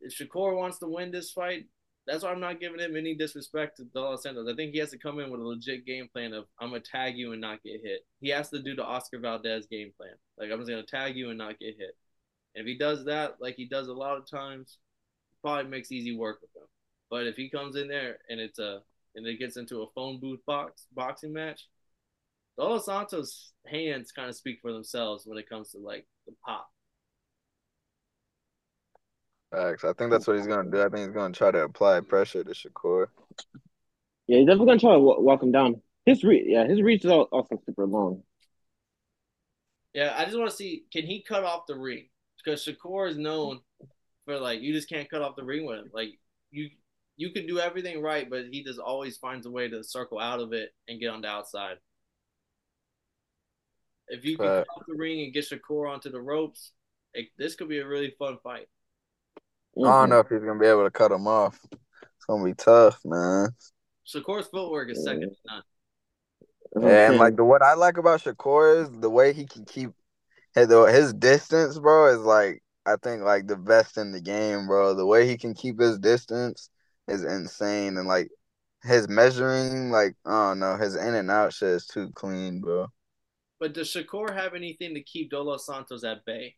If 0.00 0.16
Shakur 0.16 0.56
wants 0.56 0.78
to 0.78 0.86
win 0.86 1.10
this 1.10 1.32
fight, 1.32 1.64
that's 2.06 2.22
why 2.22 2.30
I'm 2.30 2.38
not 2.38 2.60
giving 2.60 2.78
him 2.78 2.96
any 2.96 3.16
disrespect 3.16 3.78
to 3.78 3.84
De 3.84 4.00
Los 4.00 4.22
Santos. 4.22 4.48
I 4.48 4.54
think 4.54 4.72
he 4.72 4.78
has 4.78 4.90
to 4.90 4.98
come 4.98 5.18
in 5.18 5.30
with 5.30 5.40
a 5.40 5.44
legit 5.44 5.84
game 5.84 6.06
plan 6.12 6.32
of 6.32 6.44
I'm 6.60 6.68
gonna 6.68 6.80
tag 6.80 7.16
you 7.16 7.32
and 7.32 7.40
not 7.40 7.64
get 7.64 7.80
hit. 7.82 8.02
He 8.20 8.28
has 8.28 8.50
to 8.50 8.62
do 8.62 8.76
the 8.76 8.84
Oscar 8.84 9.18
Valdez 9.18 9.66
game 9.66 9.90
plan. 9.96 10.14
Like 10.38 10.52
I'm 10.52 10.60
just 10.60 10.70
gonna 10.70 10.84
tag 10.84 11.16
you 11.16 11.30
and 11.30 11.38
not 11.38 11.58
get 11.58 11.74
hit. 11.76 11.96
And 12.54 12.62
if 12.62 12.66
he 12.66 12.78
does 12.78 13.04
that, 13.06 13.32
like 13.40 13.56
he 13.56 13.66
does 13.66 13.88
a 13.88 13.92
lot 13.92 14.16
of 14.16 14.30
times, 14.30 14.78
probably 15.46 15.70
makes 15.70 15.92
easy 15.92 16.16
work 16.16 16.40
with 16.42 16.50
him. 16.56 16.66
But 17.08 17.28
if 17.28 17.36
he 17.36 17.48
comes 17.48 17.76
in 17.76 17.86
there 17.86 18.18
and 18.28 18.40
it's 18.40 18.58
a 18.58 18.80
and 19.14 19.24
it 19.24 19.38
gets 19.38 19.56
into 19.56 19.82
a 19.82 19.90
phone 19.94 20.18
booth 20.18 20.40
box 20.44 20.86
boxing 20.92 21.32
match, 21.32 21.68
Dos 22.58 22.86
Santos' 22.86 23.52
hands 23.64 24.10
kind 24.10 24.28
of 24.28 24.34
speak 24.34 24.58
for 24.60 24.72
themselves 24.72 25.24
when 25.24 25.38
it 25.38 25.48
comes 25.48 25.70
to 25.70 25.78
like 25.78 26.04
the 26.26 26.32
pop. 26.44 26.66
Facts. 29.52 29.84
I 29.84 29.92
think 29.92 30.10
that's 30.10 30.26
what 30.26 30.36
he's 30.36 30.48
gonna 30.48 30.68
do. 30.68 30.82
I 30.82 30.88
think 30.88 31.06
he's 31.06 31.14
gonna 31.14 31.32
try 31.32 31.52
to 31.52 31.60
apply 31.60 32.00
pressure 32.00 32.42
to 32.42 32.50
Shakur. 32.50 33.06
Yeah, 34.26 34.38
he's 34.38 34.46
definitely 34.46 34.66
gonna 34.66 34.80
try 34.80 34.90
to 34.94 34.98
w- 34.98 35.20
walk 35.20 35.44
him 35.44 35.52
down. 35.52 35.80
His 36.06 36.24
reach, 36.24 36.46
yeah, 36.48 36.66
his 36.66 36.82
reach 36.82 37.04
is 37.04 37.10
also 37.12 37.62
super 37.64 37.86
long. 37.86 38.24
Yeah, 39.94 40.12
I 40.18 40.24
just 40.24 40.36
want 40.36 40.50
to 40.50 40.56
see 40.56 40.86
can 40.92 41.04
he 41.04 41.22
cut 41.22 41.44
off 41.44 41.68
the 41.68 41.76
ring 41.76 42.08
because 42.44 42.64
Shakur 42.64 43.08
is 43.08 43.16
known 43.16 43.60
for 44.26 44.38
like 44.38 44.60
you 44.60 44.74
just 44.74 44.90
can't 44.90 45.08
cut 45.08 45.22
off 45.22 45.36
the 45.36 45.44
ring 45.44 45.64
with 45.64 45.78
him. 45.78 45.90
Like 45.94 46.10
you, 46.50 46.68
you 47.16 47.30
can 47.30 47.46
do 47.46 47.58
everything 47.58 48.02
right, 48.02 48.28
but 48.28 48.44
he 48.50 48.62
just 48.62 48.78
always 48.78 49.16
finds 49.16 49.46
a 49.46 49.50
way 49.50 49.68
to 49.68 49.82
circle 49.82 50.18
out 50.18 50.40
of 50.40 50.52
it 50.52 50.74
and 50.86 51.00
get 51.00 51.08
on 51.08 51.22
the 51.22 51.28
outside. 51.28 51.76
If 54.08 54.24
you 54.24 54.36
can 54.36 54.46
cut 54.46 54.66
the 54.86 54.94
ring 54.94 55.24
and 55.24 55.32
get 55.32 55.48
Shakur 55.48 55.90
onto 55.90 56.10
the 56.10 56.20
ropes, 56.20 56.72
it, 57.14 57.28
this 57.38 57.54
could 57.54 57.68
be 57.68 57.78
a 57.78 57.86
really 57.86 58.14
fun 58.18 58.36
fight. 58.42 58.68
I 59.78 59.82
don't 59.82 60.10
know 60.10 60.20
if 60.20 60.28
he's 60.28 60.40
gonna 60.40 60.60
be 60.60 60.66
able 60.66 60.84
to 60.84 60.90
cut 60.90 61.12
him 61.12 61.26
off. 61.26 61.58
It's 61.72 62.24
gonna 62.28 62.44
be 62.44 62.54
tough, 62.54 63.00
man. 63.04 63.48
Shakur's 64.06 64.48
footwork 64.48 64.90
is 64.90 65.02
second 65.04 65.30
to 65.30 65.36
none. 65.46 65.62
Yeah, 66.82 67.10
and 67.10 67.18
like 67.18 67.36
the 67.36 67.44
what 67.44 67.62
I 67.62 67.74
like 67.74 67.96
about 67.96 68.22
Shakur 68.22 68.82
is 68.82 68.90
the 69.00 69.10
way 69.10 69.32
he 69.32 69.46
can 69.46 69.64
keep 69.64 69.90
his, 70.54 70.68
his 70.68 71.12
distance, 71.14 71.78
bro, 71.78 72.14
is 72.14 72.20
like 72.20 72.62
I 72.86 72.96
think 73.02 73.22
like 73.22 73.46
the 73.46 73.56
best 73.56 73.98
in 73.98 74.12
the 74.12 74.20
game, 74.20 74.66
bro. 74.66 74.94
The 74.94 75.06
way 75.06 75.26
he 75.26 75.36
can 75.36 75.54
keep 75.54 75.80
his 75.80 75.98
distance 75.98 76.70
is 77.08 77.24
insane, 77.24 77.96
and 77.96 78.06
like 78.06 78.30
his 78.82 79.08
measuring, 79.08 79.90
like 79.90 80.14
I 80.24 80.48
don't 80.48 80.60
know, 80.60 80.76
his 80.76 80.94
in 80.94 81.14
and 81.14 81.30
out 81.30 81.52
shit 81.52 81.70
is 81.70 81.86
too 81.86 82.10
clean, 82.14 82.60
bro. 82.60 82.86
But 83.58 83.74
does 83.74 83.92
Shakur 83.92 84.34
have 84.34 84.54
anything 84.54 84.94
to 84.94 85.02
keep 85.02 85.30
De 85.30 85.40
Los 85.40 85.66
Santos 85.66 86.04
at 86.04 86.24
bay? 86.24 86.54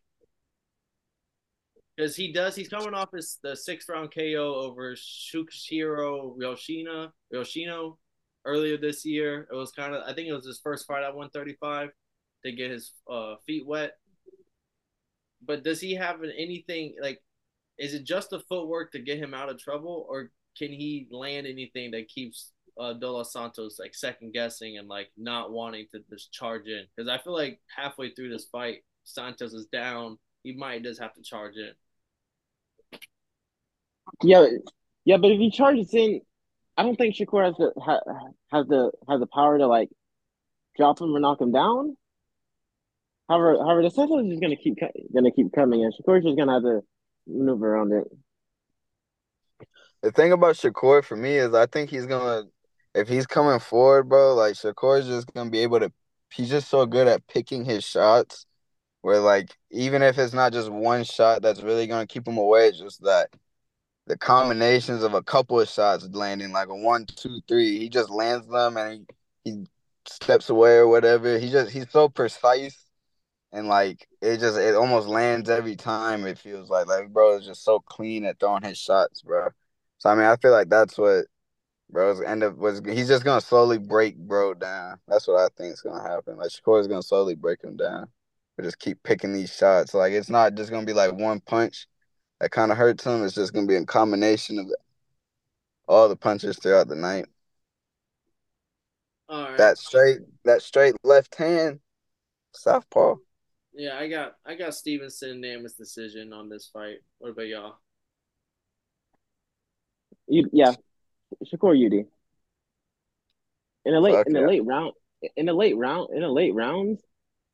Because 1.95 2.15
he 2.15 2.31
does. 2.31 2.55
He's 2.55 2.69
coming 2.69 2.93
off 2.93 3.09
his 3.13 3.39
the 3.41 3.55
sixth 3.55 3.89
round 3.89 4.13
KO 4.13 4.55
over 4.55 4.95
Shuichiro 4.95 6.37
Yoshina 6.37 7.11
Yoshino 7.31 7.97
earlier 8.45 8.77
this 8.77 9.05
year. 9.05 9.47
It 9.51 9.55
was 9.55 9.71
kind 9.71 9.95
of 9.95 10.03
I 10.07 10.13
think 10.13 10.27
it 10.27 10.33
was 10.33 10.45
his 10.45 10.59
first 10.63 10.85
fight 10.87 11.03
at 11.03 11.15
135 11.15 11.89
to 12.45 12.51
get 12.51 12.71
his 12.71 12.93
uh, 13.09 13.35
feet 13.45 13.65
wet. 13.65 13.93
But 15.45 15.63
does 15.63 15.79
he 15.79 15.95
have 15.95 16.17
anything 16.23 16.95
like? 17.01 17.21
Is 17.77 17.93
it 17.93 18.03
just 18.03 18.29
the 18.29 18.41
footwork 18.41 18.91
to 18.91 18.99
get 18.99 19.19
him 19.19 19.33
out 19.33 19.49
of 19.49 19.57
trouble, 19.57 20.05
or 20.09 20.31
can 20.57 20.71
he 20.71 21.07
land 21.11 21.47
anything 21.47 21.91
that 21.91 22.09
keeps 22.09 22.51
uh, 22.79 22.93
De 22.93 23.25
Santos 23.25 23.77
like 23.79 23.93
second 23.93 24.33
guessing 24.33 24.77
and 24.77 24.87
like 24.87 25.09
not 25.17 25.51
wanting 25.51 25.85
to 25.91 25.99
just 26.09 26.31
charge 26.31 26.67
in 26.67 26.85
because 26.95 27.09
I 27.09 27.17
feel 27.17 27.33
like 27.33 27.59
halfway 27.75 28.13
through 28.13 28.29
this 28.29 28.45
fight, 28.45 28.83
Santos 29.03 29.53
is 29.53 29.65
down. 29.65 30.17
He 30.43 30.55
might 30.55 30.83
just 30.83 31.01
have 31.01 31.13
to 31.15 31.21
charge 31.21 31.55
in. 31.57 31.71
Yeah, 34.23 34.47
yeah, 35.05 35.17
but 35.17 35.31
if 35.31 35.39
he 35.39 35.51
charges 35.51 35.93
in, 35.93 36.21
I 36.77 36.83
don't 36.83 36.95
think 36.95 37.15
Shakur 37.15 37.45
has 37.45 37.55
the 37.57 37.73
ha, 37.81 37.99
has 38.51 38.67
the 38.67 38.91
has 39.09 39.19
the 39.19 39.27
power 39.27 39.57
to 39.57 39.67
like 39.67 39.89
drop 40.77 41.01
him 41.01 41.15
or 41.15 41.19
knock 41.19 41.41
him 41.41 41.51
down. 41.51 41.97
However, 43.29 43.59
however, 43.59 43.83
the 43.83 43.91
Sentinel 43.91 44.25
is 44.25 44.31
just 44.31 44.41
gonna 44.41 44.55
keep 44.55 44.79
gonna 45.13 45.31
keep 45.31 45.53
coming, 45.53 45.83
and 45.83 45.93
Shakur's 45.93 46.23
just 46.23 46.35
gonna 46.35 46.53
have 46.53 46.63
to 46.63 46.81
maneuver 47.27 47.75
around 47.75 47.93
it. 47.93 48.07
The 50.01 50.11
thing 50.11 50.31
about 50.31 50.55
Shakur 50.55 51.03
for 51.03 51.15
me 51.15 51.37
is 51.37 51.53
I 51.53 51.67
think 51.67 51.91
he's 51.91 52.07
gonna 52.07 52.45
if 52.95 53.07
he's 53.07 53.27
coming 53.27 53.59
forward, 53.59 54.09
bro, 54.09 54.33
like 54.33 54.55
Shakur's 54.55 55.05
just 55.05 55.31
gonna 55.31 55.51
be 55.51 55.59
able 55.59 55.79
to 55.79 55.91
he's 56.33 56.49
just 56.49 56.69
so 56.69 56.87
good 56.87 57.07
at 57.07 57.27
picking 57.27 57.63
his 57.63 57.83
shots 57.83 58.47
where 59.01 59.19
like 59.19 59.55
even 59.69 60.01
if 60.01 60.17
it's 60.17 60.33
not 60.33 60.51
just 60.51 60.71
one 60.71 61.03
shot 61.03 61.43
that's 61.43 61.61
really 61.61 61.85
gonna 61.85 62.07
keep 62.07 62.27
him 62.27 62.37
away, 62.37 62.69
it's 62.69 62.79
just 62.79 63.03
that 63.03 63.29
the 64.07 64.17
combinations 64.17 65.03
of 65.03 65.13
a 65.13 65.21
couple 65.21 65.59
of 65.59 65.69
shots 65.69 66.09
landing 66.13 66.51
like 66.51 66.69
a 66.69 66.75
one, 66.75 67.05
two, 67.05 67.41
three, 67.47 67.77
he 67.77 67.89
just 67.89 68.09
lands 68.09 68.47
them 68.47 68.75
and 68.75 69.07
he, 69.43 69.51
he 69.51 69.67
steps 70.07 70.49
away 70.49 70.77
or 70.77 70.87
whatever. 70.87 71.37
He 71.37 71.51
just 71.51 71.69
he's 71.69 71.91
so 71.91 72.09
precise 72.09 72.88
and 73.51 73.67
like 73.67 74.07
it 74.21 74.37
just 74.39 74.57
it 74.57 74.75
almost 74.75 75.07
lands 75.07 75.49
every 75.49 75.75
time. 75.75 76.25
It 76.25 76.37
feels 76.37 76.69
like 76.69 76.87
like 76.87 77.09
bro 77.09 77.37
is 77.37 77.45
just 77.45 77.63
so 77.63 77.79
clean 77.79 78.25
at 78.25 78.39
throwing 78.39 78.63
his 78.63 78.77
shots, 78.77 79.21
bro. 79.21 79.49
So 79.97 80.09
I 80.09 80.15
mean, 80.15 80.25
I 80.25 80.35
feel 80.37 80.51
like 80.51 80.69
that's 80.69 80.97
what 80.97 81.25
bro's 81.89 82.21
end 82.21 82.43
up 82.43 82.57
was. 82.57 82.81
He's 82.85 83.07
just 83.07 83.23
gonna 83.23 83.41
slowly 83.41 83.77
break 83.77 84.17
bro 84.17 84.53
down. 84.53 84.99
That's 85.07 85.27
what 85.27 85.39
I 85.39 85.47
think 85.57 85.73
is 85.73 85.81
gonna 85.81 86.07
happen. 86.07 86.37
Like 86.37 86.49
Shakur 86.49 86.79
is 86.79 86.87
gonna 86.87 87.03
slowly 87.03 87.35
break 87.35 87.63
him 87.63 87.77
down. 87.77 88.07
But 88.55 88.63
just 88.63 88.79
keep 88.79 89.01
picking 89.03 89.33
these 89.33 89.53
shots. 89.55 89.93
Like 89.93 90.13
it's 90.13 90.29
not 90.29 90.55
just 90.55 90.69
gonna 90.71 90.85
be 90.85 90.93
like 90.93 91.13
one 91.13 91.39
punch 91.39 91.87
that 92.39 92.51
kind 92.51 92.71
of 92.71 92.77
hurts 92.77 93.05
him. 93.05 93.23
It's 93.23 93.35
just 93.35 93.53
gonna 93.53 93.67
be 93.67 93.75
a 93.75 93.85
combination 93.85 94.59
of 94.59 94.67
all 95.87 96.07
the 96.07 96.15
punches 96.15 96.59
throughout 96.59 96.87
the 96.87 96.95
night. 96.95 97.25
All 99.27 99.43
right. 99.43 99.57
That 99.57 99.77
straight, 99.77 100.19
that 100.45 100.61
straight 100.61 100.95
left 101.03 101.35
hand, 101.35 101.79
southpaw. 102.53 103.15
Yeah, 103.79 103.97
I 103.97 104.09
got 104.09 104.33
I 104.45 104.55
got 104.55 104.75
Stevenson 104.75 105.35
unanimous 105.41 105.71
decision 105.71 106.33
on 106.33 106.49
this 106.49 106.69
fight. 106.73 106.97
What 107.19 107.31
about 107.31 107.47
y'all? 107.47 107.75
You, 110.27 110.49
yeah, 110.51 110.73
Shakur 111.45 111.73
UD. 111.73 112.05
In 113.85 113.93
the 113.93 114.01
late 114.01 114.15
Fuck 114.15 114.27
in 114.27 114.33
the 114.33 114.41
yeah. 114.41 114.47
late 114.47 114.65
round 114.65 114.91
in 115.37 115.45
the 115.45 115.53
late 115.53 115.77
round 115.77 116.09
in 116.13 116.19
the 116.19 116.27
late 116.27 116.53
rounds, 116.53 117.01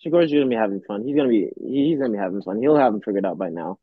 Shakur's 0.03 0.31
gonna 0.33 0.47
be 0.47 0.55
having 0.55 0.81
fun. 0.87 1.03
He's 1.05 1.15
gonna 1.15 1.29
be 1.29 1.51
he's 1.63 1.99
gonna 1.99 2.11
be 2.11 2.17
having 2.17 2.41
fun. 2.41 2.59
He'll 2.59 2.75
have 2.75 2.95
him 2.95 3.01
figured 3.01 3.23
out 3.23 3.37
by 3.37 3.49
now. 3.49 3.77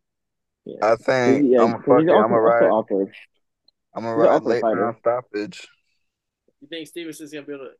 Yeah. 0.64 0.78
I 0.82 0.96
think 0.96 1.48
yeah, 1.48 1.62
I'm 1.62 1.74
a 1.74 1.76
'cause 1.76 1.84
fuck 1.86 2.00
he's 2.00 2.08
it. 2.08 2.10
also, 2.10 2.24
I'm 2.24 2.32
a 2.32 2.34
also 2.34 2.44
ride. 2.44 2.70
awkward. 2.70 3.14
I'm 3.94 4.04
a 4.04 4.16
ride 4.16 4.42
late 4.42 4.62
fighter. 4.62 4.80
round 4.80 4.96
stoppage. 4.98 5.68
You 6.60 6.66
think 6.66 6.88
Stevenson's 6.88 7.32
gonna 7.32 7.46
be 7.46 7.52
able 7.54 7.66
to? 7.66 7.70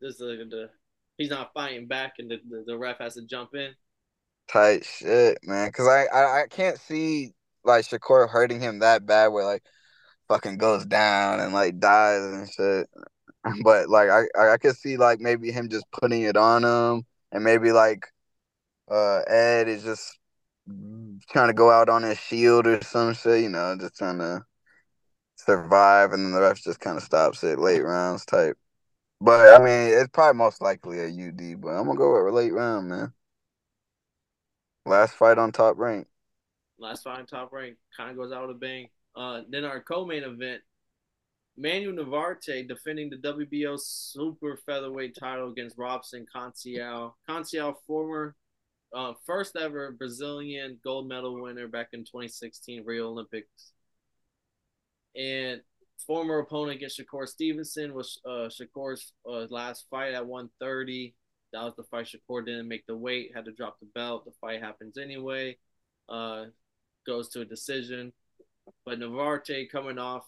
This 0.00 0.18
the, 0.18 0.26
the 0.50 0.70
he's 1.16 1.30
not 1.30 1.52
fighting 1.54 1.86
back, 1.86 2.14
and 2.18 2.28
the, 2.28 2.40
the, 2.50 2.64
the 2.66 2.76
ref 2.76 2.98
has 2.98 3.14
to 3.14 3.22
jump 3.22 3.54
in. 3.54 3.74
Tight 4.48 4.84
shit, 4.84 5.38
man. 5.42 5.70
Cause 5.72 5.86
I, 5.86 6.06
I 6.06 6.42
I 6.42 6.46
can't 6.48 6.78
see 6.78 7.34
like 7.64 7.84
Shakur 7.84 8.28
hurting 8.28 8.60
him 8.60 8.78
that 8.78 9.04
bad 9.04 9.28
where 9.28 9.44
like 9.44 9.62
fucking 10.28 10.58
goes 10.58 10.86
down 10.86 11.40
and 11.40 11.52
like 11.52 11.78
dies 11.78 12.22
and 12.22 12.50
shit. 12.50 12.88
But 13.62 13.88
like 13.88 14.10
I 14.10 14.52
I 14.52 14.56
could 14.58 14.76
see 14.76 14.96
like 14.96 15.20
maybe 15.20 15.50
him 15.50 15.68
just 15.68 15.86
putting 15.92 16.22
it 16.22 16.36
on 16.36 16.64
him 16.64 17.06
and 17.32 17.44
maybe 17.44 17.72
like 17.72 18.06
uh 18.90 19.20
Ed 19.20 19.68
is 19.68 19.84
just 19.84 20.18
trying 21.30 21.48
to 21.48 21.54
go 21.54 21.70
out 21.70 21.88
on 21.88 22.02
his 22.02 22.18
shield 22.18 22.66
or 22.66 22.82
some 22.82 23.14
shit, 23.14 23.42
you 23.42 23.48
know, 23.48 23.76
just 23.78 23.96
trying 23.96 24.18
to 24.18 24.44
survive 25.36 26.12
and 26.12 26.24
then 26.24 26.32
the 26.32 26.40
ref 26.40 26.60
just 26.62 26.80
kind 26.80 26.96
of 26.96 27.02
stops 27.02 27.42
it 27.44 27.58
late 27.58 27.82
rounds 27.82 28.24
type. 28.24 28.58
But 29.20 29.54
I 29.54 29.58
mean, 29.58 29.98
it's 29.98 30.10
probably 30.12 30.38
most 30.38 30.60
likely 30.60 31.00
a 31.00 31.06
UD, 31.06 31.60
but 31.60 31.70
I'm 31.70 31.86
gonna 31.86 31.96
go 31.96 32.24
with 32.24 32.34
late 32.34 32.52
round, 32.52 32.88
man. 32.88 33.12
Last 34.88 35.14
fight 35.14 35.38
on 35.38 35.52
top 35.52 35.78
rank. 35.78 36.06
Last 36.78 37.04
fight 37.04 37.18
on 37.18 37.26
top 37.26 37.52
rank 37.52 37.76
kind 37.96 38.10
of 38.10 38.16
goes 38.16 38.32
out 38.32 38.46
with 38.46 38.56
a 38.56 38.58
bang. 38.58 38.88
Uh, 39.14 39.42
then 39.48 39.64
our 39.64 39.80
co-main 39.80 40.22
event, 40.22 40.62
Manuel 41.56 41.94
Navarrete 41.94 42.68
defending 42.68 43.10
the 43.10 43.16
WBO 43.16 43.78
super 43.80 44.58
featherweight 44.64 45.16
title 45.18 45.50
against 45.50 45.76
Robson 45.76 46.24
Conceicao. 46.34 47.12
Conceicao, 47.28 47.74
former 47.86 48.36
uh, 48.94 49.12
first 49.26 49.56
ever 49.56 49.90
Brazilian 49.92 50.78
gold 50.82 51.08
medal 51.08 51.40
winner 51.40 51.68
back 51.68 51.88
in 51.92 52.00
2016 52.00 52.84
Rio 52.86 53.08
Olympics, 53.08 53.72
and 55.16 55.60
former 56.06 56.38
opponent 56.38 56.76
against 56.76 56.98
Shakur 56.98 57.26
Stevenson 57.26 57.92
was 57.92 58.20
uh, 58.24 58.48
Shakur's 58.48 59.12
uh, 59.28 59.46
last 59.50 59.86
fight 59.90 60.14
at 60.14 60.26
130. 60.26 61.14
That 61.52 61.64
was 61.64 61.74
the 61.76 61.84
fight 61.84 62.06
Shakur 62.06 62.44
didn't 62.44 62.68
make 62.68 62.86
the 62.86 62.96
weight, 62.96 63.32
had 63.34 63.46
to 63.46 63.52
drop 63.52 63.78
the 63.80 63.86
belt. 63.94 64.24
The 64.24 64.32
fight 64.40 64.62
happens 64.62 64.98
anyway. 64.98 65.56
Uh, 66.08 66.46
goes 67.06 67.28
to 67.30 67.40
a 67.40 67.44
decision. 67.44 68.12
But 68.84 68.98
Navarrete 68.98 69.70
coming 69.72 69.98
off 69.98 70.24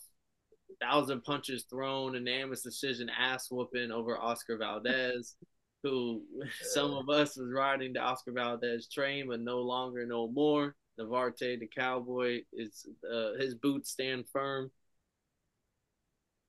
thousand 0.80 1.22
punches 1.24 1.64
thrown, 1.68 2.14
unanimous 2.14 2.62
decision, 2.62 3.11
ass 3.11 3.50
whooping 3.50 3.90
over 3.90 4.18
Oscar 4.18 4.56
Valdez, 4.56 5.37
who 5.83 6.22
some 6.62 6.92
of 6.92 7.09
us 7.09 7.37
was 7.37 7.52
riding 7.52 7.92
the 7.92 8.00
Oscar 8.00 8.33
Valdez 8.33 8.88
train, 8.88 9.28
but 9.28 9.40
no 9.40 9.59
longer, 9.61 10.06
no 10.06 10.28
more. 10.28 10.74
Navarrete, 10.98 11.61
the 11.61 11.66
cowboy, 11.66 12.42
is 12.52 12.87
uh, 13.11 13.33
his 13.38 13.54
boots 13.54 13.90
stand 13.90 14.26
firm. 14.30 14.70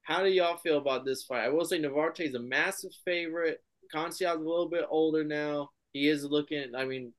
How 0.01 0.23
do 0.23 0.29
y'all 0.29 0.57
feel 0.57 0.77
about 0.77 1.05
this 1.05 1.23
fight? 1.23 1.45
I 1.45 1.49
will 1.49 1.63
say 1.63 1.77
Navarrete 1.77 2.21
is 2.21 2.36
a 2.36 2.39
massive 2.39 2.91
favorite. 3.05 3.63
Conceicao's 3.93 4.38
a 4.38 4.39
little 4.39 4.69
bit 4.69 4.86
older 4.89 5.23
now. 5.23 5.69
He 5.93 6.08
is 6.08 6.23
looking. 6.23 6.73
I 6.75 6.86
mean, 6.86 7.13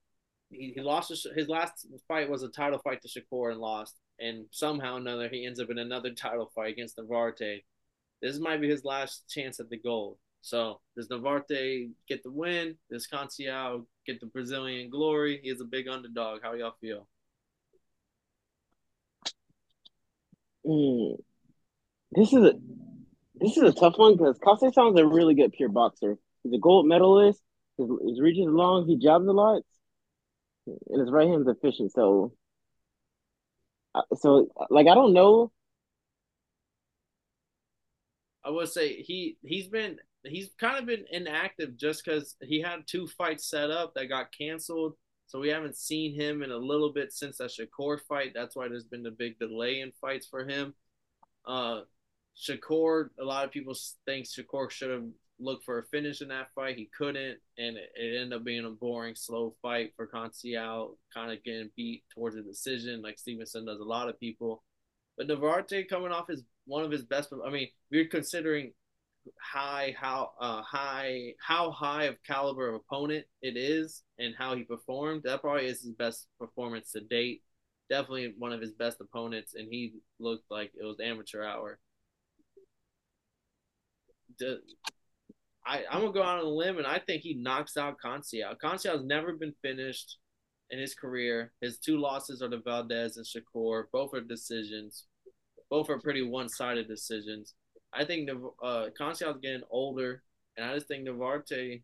he, 0.50 0.72
he 0.74 0.80
lost 0.80 1.10
his, 1.10 1.26
his 1.34 1.48
last 1.48 1.86
fight 2.08 2.28
was 2.28 2.42
a 2.42 2.48
title 2.48 2.80
fight 2.82 3.02
to 3.02 3.08
Shakur 3.08 3.52
and 3.52 3.60
lost, 3.60 3.96
and 4.20 4.46
somehow 4.50 4.96
another 4.96 5.28
he 5.28 5.46
ends 5.46 5.60
up 5.60 5.70
in 5.70 5.78
another 5.78 6.10
title 6.12 6.50
fight 6.54 6.72
against 6.72 6.98
Navarrete. 6.98 7.64
This 8.20 8.38
might 8.38 8.60
be 8.60 8.68
his 8.68 8.84
last 8.84 9.28
chance 9.28 9.58
at 9.58 9.68
the 9.68 9.78
gold. 9.78 10.18
So 10.42 10.80
does 10.96 11.08
Navarrete 11.08 11.90
get 12.08 12.22
the 12.22 12.30
win? 12.30 12.76
Does 12.90 13.06
Conceicao 13.06 13.86
get 14.06 14.20
the 14.20 14.26
Brazilian 14.26 14.90
glory? 14.90 15.40
He 15.42 15.50
is 15.50 15.60
a 15.60 15.64
big 15.64 15.88
underdog. 15.88 16.40
How 16.42 16.54
y'all 16.54 16.74
feel? 16.80 17.06
Mm. 20.66 21.16
This 22.12 22.32
is 22.32 22.44
a 22.44 22.52
this 23.34 23.56
is 23.56 23.62
a 23.62 23.72
tough 23.72 23.94
one 23.96 24.16
because 24.16 24.38
Costa 24.38 24.70
a 24.76 25.06
really 25.06 25.34
good 25.34 25.52
pure 25.52 25.68
boxer. 25.68 26.18
He's 26.42 26.54
a 26.54 26.58
gold 26.58 26.86
medalist. 26.86 27.40
His, 27.78 27.88
his 28.06 28.20
reach 28.20 28.38
is 28.38 28.46
long. 28.46 28.86
He 28.86 28.98
jabs 28.98 29.26
a 29.26 29.32
lot, 29.32 29.62
and 30.66 31.00
his 31.00 31.10
right 31.10 31.28
hand's 31.28 31.48
efficient. 31.48 31.92
So, 31.92 32.32
so 34.16 34.48
like 34.70 34.86
I 34.86 34.94
don't 34.94 35.12
know. 35.12 35.52
I 38.44 38.50
would 38.50 38.68
say 38.68 39.02
he 39.02 39.36
he's 39.42 39.68
been 39.68 39.98
he's 40.24 40.50
kind 40.58 40.78
of 40.78 40.86
been 40.86 41.04
inactive 41.10 41.76
just 41.76 42.04
because 42.04 42.36
he 42.42 42.60
had 42.60 42.86
two 42.86 43.06
fights 43.06 43.48
set 43.48 43.70
up 43.70 43.94
that 43.94 44.08
got 44.08 44.32
canceled. 44.36 44.94
So 45.26 45.40
we 45.40 45.48
haven't 45.48 45.76
seen 45.76 46.14
him 46.14 46.42
in 46.42 46.50
a 46.50 46.56
little 46.56 46.92
bit 46.92 47.12
since 47.12 47.38
that 47.38 47.50
Shakur 47.50 47.98
fight. 48.06 48.32
That's 48.34 48.54
why 48.54 48.68
there's 48.68 48.84
been 48.84 49.06
a 49.06 49.10
big 49.10 49.38
delay 49.38 49.80
in 49.80 49.92
fights 50.00 50.26
for 50.26 50.44
him. 50.44 50.74
Uh, 51.46 51.82
Shakur, 52.36 53.08
a 53.18 53.24
lot 53.24 53.44
of 53.44 53.50
people 53.50 53.74
think 54.04 54.26
Shakur 54.26 54.70
should 54.70 54.90
have 54.90 55.04
looked 55.42 55.64
for 55.64 55.78
a 55.78 55.84
finish 55.84 56.20
in 56.20 56.28
that 56.28 56.48
fight. 56.54 56.76
He 56.76 56.90
couldn't, 56.96 57.38
and 57.58 57.76
it, 57.76 57.90
it 57.96 58.20
ended 58.20 58.32
up 58.32 58.44
being 58.44 58.64
a 58.64 58.70
boring, 58.70 59.14
slow 59.14 59.54
fight 59.62 59.92
for 59.96 60.06
Conceicao, 60.06 60.96
kind 61.12 61.32
of 61.32 61.42
getting 61.44 61.70
beat 61.76 62.04
towards 62.14 62.36
a 62.36 62.42
decision, 62.42 63.02
like 63.02 63.18
Stevenson 63.18 63.66
does 63.66 63.80
a 63.80 63.84
lot 63.84 64.08
of 64.08 64.20
people. 64.20 64.62
But 65.16 65.26
Navarrete 65.26 65.88
coming 65.88 66.12
off 66.12 66.30
is 66.30 66.42
one 66.66 66.84
of 66.84 66.90
his 66.90 67.04
best. 67.04 67.32
I 67.44 67.50
mean, 67.50 67.68
we're 67.90 68.06
considering 68.06 68.72
high 69.40 69.94
how 69.98 70.32
uh 70.40 70.62
high 70.62 71.32
how 71.38 71.70
high 71.70 72.04
of 72.04 72.16
caliber 72.26 72.68
of 72.68 72.74
opponent 72.74 73.24
it 73.40 73.56
is 73.56 74.02
and 74.18 74.34
how 74.36 74.56
he 74.56 74.64
performed 74.64 75.22
that 75.24 75.40
probably 75.40 75.66
is 75.66 75.82
his 75.82 75.92
best 75.92 76.26
performance 76.40 76.92
to 76.92 77.00
date 77.00 77.42
definitely 77.88 78.34
one 78.38 78.52
of 78.52 78.60
his 78.60 78.72
best 78.72 79.00
opponents 79.00 79.54
and 79.54 79.68
he 79.70 79.94
looked 80.18 80.44
like 80.50 80.72
it 80.74 80.84
was 80.84 80.98
amateur 81.00 81.44
hour 81.44 81.78
I, 85.64 85.82
I'm 85.90 86.00
gonna 86.00 86.12
go 86.12 86.22
out 86.22 86.38
on 86.38 86.44
a 86.44 86.48
limb 86.48 86.78
and 86.78 86.86
I 86.86 86.98
think 86.98 87.22
he 87.22 87.34
knocks 87.34 87.76
out 87.76 87.96
Conceicao. 88.04 88.56
Conceicao's 88.62 89.04
never 89.04 89.32
been 89.34 89.54
finished 89.62 90.18
in 90.70 90.78
his 90.78 90.94
career. 90.94 91.52
His 91.60 91.78
two 91.78 91.98
losses 91.98 92.42
are 92.42 92.48
to 92.48 92.58
Valdez 92.58 93.16
and 93.16 93.26
Shakur. 93.26 93.84
Both 93.92 94.14
are 94.14 94.20
decisions. 94.20 95.04
Both 95.70 95.88
are 95.90 96.00
pretty 96.00 96.22
one-sided 96.22 96.88
decisions. 96.88 97.54
I 97.92 98.04
think 98.04 98.30
uh, 98.62 98.86
Conceicao's 98.98 99.40
getting 99.40 99.62
older, 99.70 100.22
and 100.56 100.66
I 100.66 100.74
just 100.74 100.88
think 100.88 101.04
Navarrete, 101.04 101.82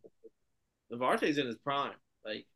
Navarrete's 0.90 1.38
in 1.38 1.46
his 1.46 1.58
prime. 1.58 1.92
Like 2.24 2.46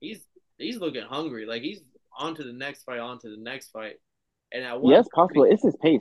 he's 0.00 0.24
he's 0.56 0.78
looking 0.78 1.02
hungry. 1.02 1.46
Like 1.46 1.62
he's 1.62 1.80
on 2.18 2.34
to 2.34 2.44
the 2.44 2.52
next 2.52 2.84
fight, 2.84 2.98
on 2.98 3.18
to 3.20 3.30
the 3.30 3.36
next 3.36 3.70
fight. 3.70 3.96
And 4.52 4.64
at 4.64 4.80
one 4.80 4.92
Yes, 4.92 5.06
possible. 5.14 5.44
It's 5.44 5.62
his 5.62 5.76
pace. 5.82 6.00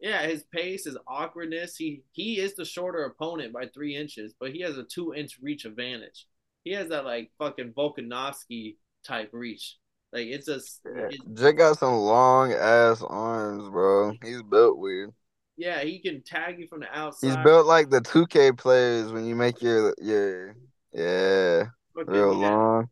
Yeah, 0.00 0.26
his 0.26 0.44
pace, 0.44 0.84
his 0.84 0.96
awkwardness. 1.06 1.76
He 1.76 2.02
he 2.12 2.38
is 2.38 2.54
the 2.54 2.64
shorter 2.64 3.04
opponent 3.04 3.52
by 3.52 3.66
three 3.66 3.96
inches, 3.96 4.34
but 4.38 4.52
he 4.52 4.60
has 4.60 4.78
a 4.78 4.84
two 4.84 5.12
inch 5.14 5.38
reach 5.42 5.64
advantage. 5.64 6.26
He 6.64 6.72
has 6.72 6.88
that 6.88 7.04
like 7.04 7.30
fucking 7.38 7.72
Volkanovski 7.72 8.76
type 9.04 9.30
reach. 9.32 9.76
Like 10.12 10.26
it's 10.26 10.46
just 10.46 10.80
it's, 10.84 11.16
Jake 11.34 11.58
got 11.58 11.78
some 11.78 11.94
long 11.94 12.52
ass 12.52 13.02
arms, 13.02 13.68
bro. 13.68 14.12
He's 14.22 14.42
built 14.42 14.78
weird. 14.78 15.12
yeah, 15.56 15.80
he 15.80 15.98
can 15.98 16.22
tag 16.22 16.60
you 16.60 16.68
from 16.68 16.80
the 16.80 16.96
outside. 16.96 17.26
He's 17.26 17.36
built 17.38 17.66
like 17.66 17.90
the 17.90 18.00
2K 18.00 18.56
players 18.56 19.12
when 19.12 19.26
you 19.26 19.34
make 19.34 19.60
your 19.60 19.94
your 20.00 20.54
yeah 20.92 21.64
fucking, 21.94 22.12
real 22.12 22.40
yeah, 22.40 22.48
long. 22.48 22.88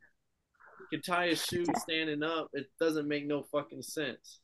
He 0.90 0.96
can 0.96 1.02
tie 1.02 1.28
his 1.28 1.44
shoes 1.44 1.68
standing 1.76 2.22
up. 2.22 2.48
It 2.52 2.66
doesn't 2.80 3.08
make 3.08 3.26
no 3.26 3.44
fucking 3.52 3.82
sense. 3.82 4.40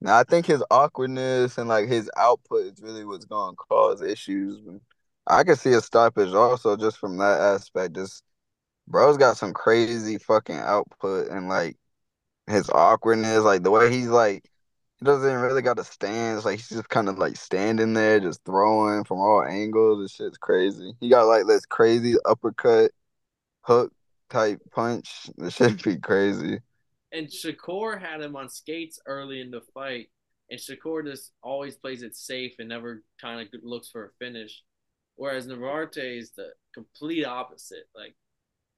Now 0.00 0.18
I 0.18 0.24
think 0.24 0.46
his 0.46 0.64
awkwardness 0.70 1.58
and 1.58 1.68
like 1.68 1.88
his 1.88 2.10
output 2.16 2.66
is 2.66 2.82
really 2.82 3.04
what's 3.04 3.26
gonna 3.26 3.56
cause 3.56 4.02
issues. 4.02 4.60
I 5.26 5.44
can 5.44 5.56
see 5.56 5.72
a 5.72 5.80
stoppage 5.80 6.32
also 6.34 6.76
just 6.76 6.98
from 6.98 7.18
that 7.18 7.40
aspect. 7.40 7.94
Just 7.94 8.22
bro's 8.88 9.16
got 9.18 9.36
some 9.36 9.52
crazy 9.52 10.18
fucking 10.18 10.56
output 10.56 11.28
and 11.28 11.48
like 11.48 11.76
his 12.46 12.70
awkwardness, 12.70 13.44
like 13.44 13.62
the 13.62 13.70
way 13.70 13.92
he's 13.92 14.08
like 14.08 14.44
he 14.98 15.06
doesn't 15.06 15.40
really 15.40 15.62
got 15.62 15.78
to 15.78 15.84
stand. 15.84 16.36
It's 16.36 16.44
like 16.44 16.56
he's 16.58 16.68
just 16.68 16.88
kind 16.88 17.08
of 17.08 17.18
like 17.18 17.36
standing 17.36 17.94
there, 17.94 18.20
just 18.20 18.44
throwing 18.44 19.04
from 19.04 19.18
all 19.18 19.42
angles. 19.42 20.02
This 20.02 20.12
shit's 20.12 20.38
crazy. 20.38 20.92
He 21.00 21.08
got 21.08 21.24
like 21.24 21.46
this 21.46 21.64
crazy 21.66 22.16
uppercut, 22.26 22.90
hook 23.62 23.92
type 24.28 24.60
punch. 24.72 25.30
This 25.38 25.54
shit 25.54 25.82
be 25.82 25.96
crazy. 25.96 26.60
And 27.12 27.26
Shakur 27.26 28.00
had 28.00 28.20
him 28.20 28.36
on 28.36 28.48
skates 28.48 29.00
early 29.06 29.40
in 29.40 29.50
the 29.50 29.62
fight, 29.74 30.08
and 30.50 30.60
Shakur 30.60 31.04
just 31.04 31.32
always 31.42 31.76
plays 31.76 32.02
it 32.02 32.16
safe 32.16 32.54
and 32.58 32.68
never 32.68 33.02
kind 33.20 33.40
of 33.40 33.48
looks 33.62 33.88
for 33.88 34.06
a 34.06 34.24
finish. 34.24 34.62
Whereas 35.16 35.46
Navarrete 35.46 36.18
is 36.18 36.30
the 36.32 36.50
complete 36.72 37.24
opposite. 37.24 37.88
Like 37.96 38.14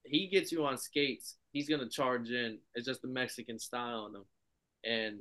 he 0.05 0.29
gets 0.29 0.51
you 0.51 0.65
on 0.65 0.79
skates, 0.79 1.37
he's 1.53 1.69
gonna 1.69 1.89
charge 1.89 2.31
in. 2.31 2.59
It's 2.75 2.87
just 2.87 3.03
the 3.03 3.09
Mexican 3.09 3.59
style 3.59 4.09
on 4.09 4.15
him, 4.17 4.25
and 4.85 5.21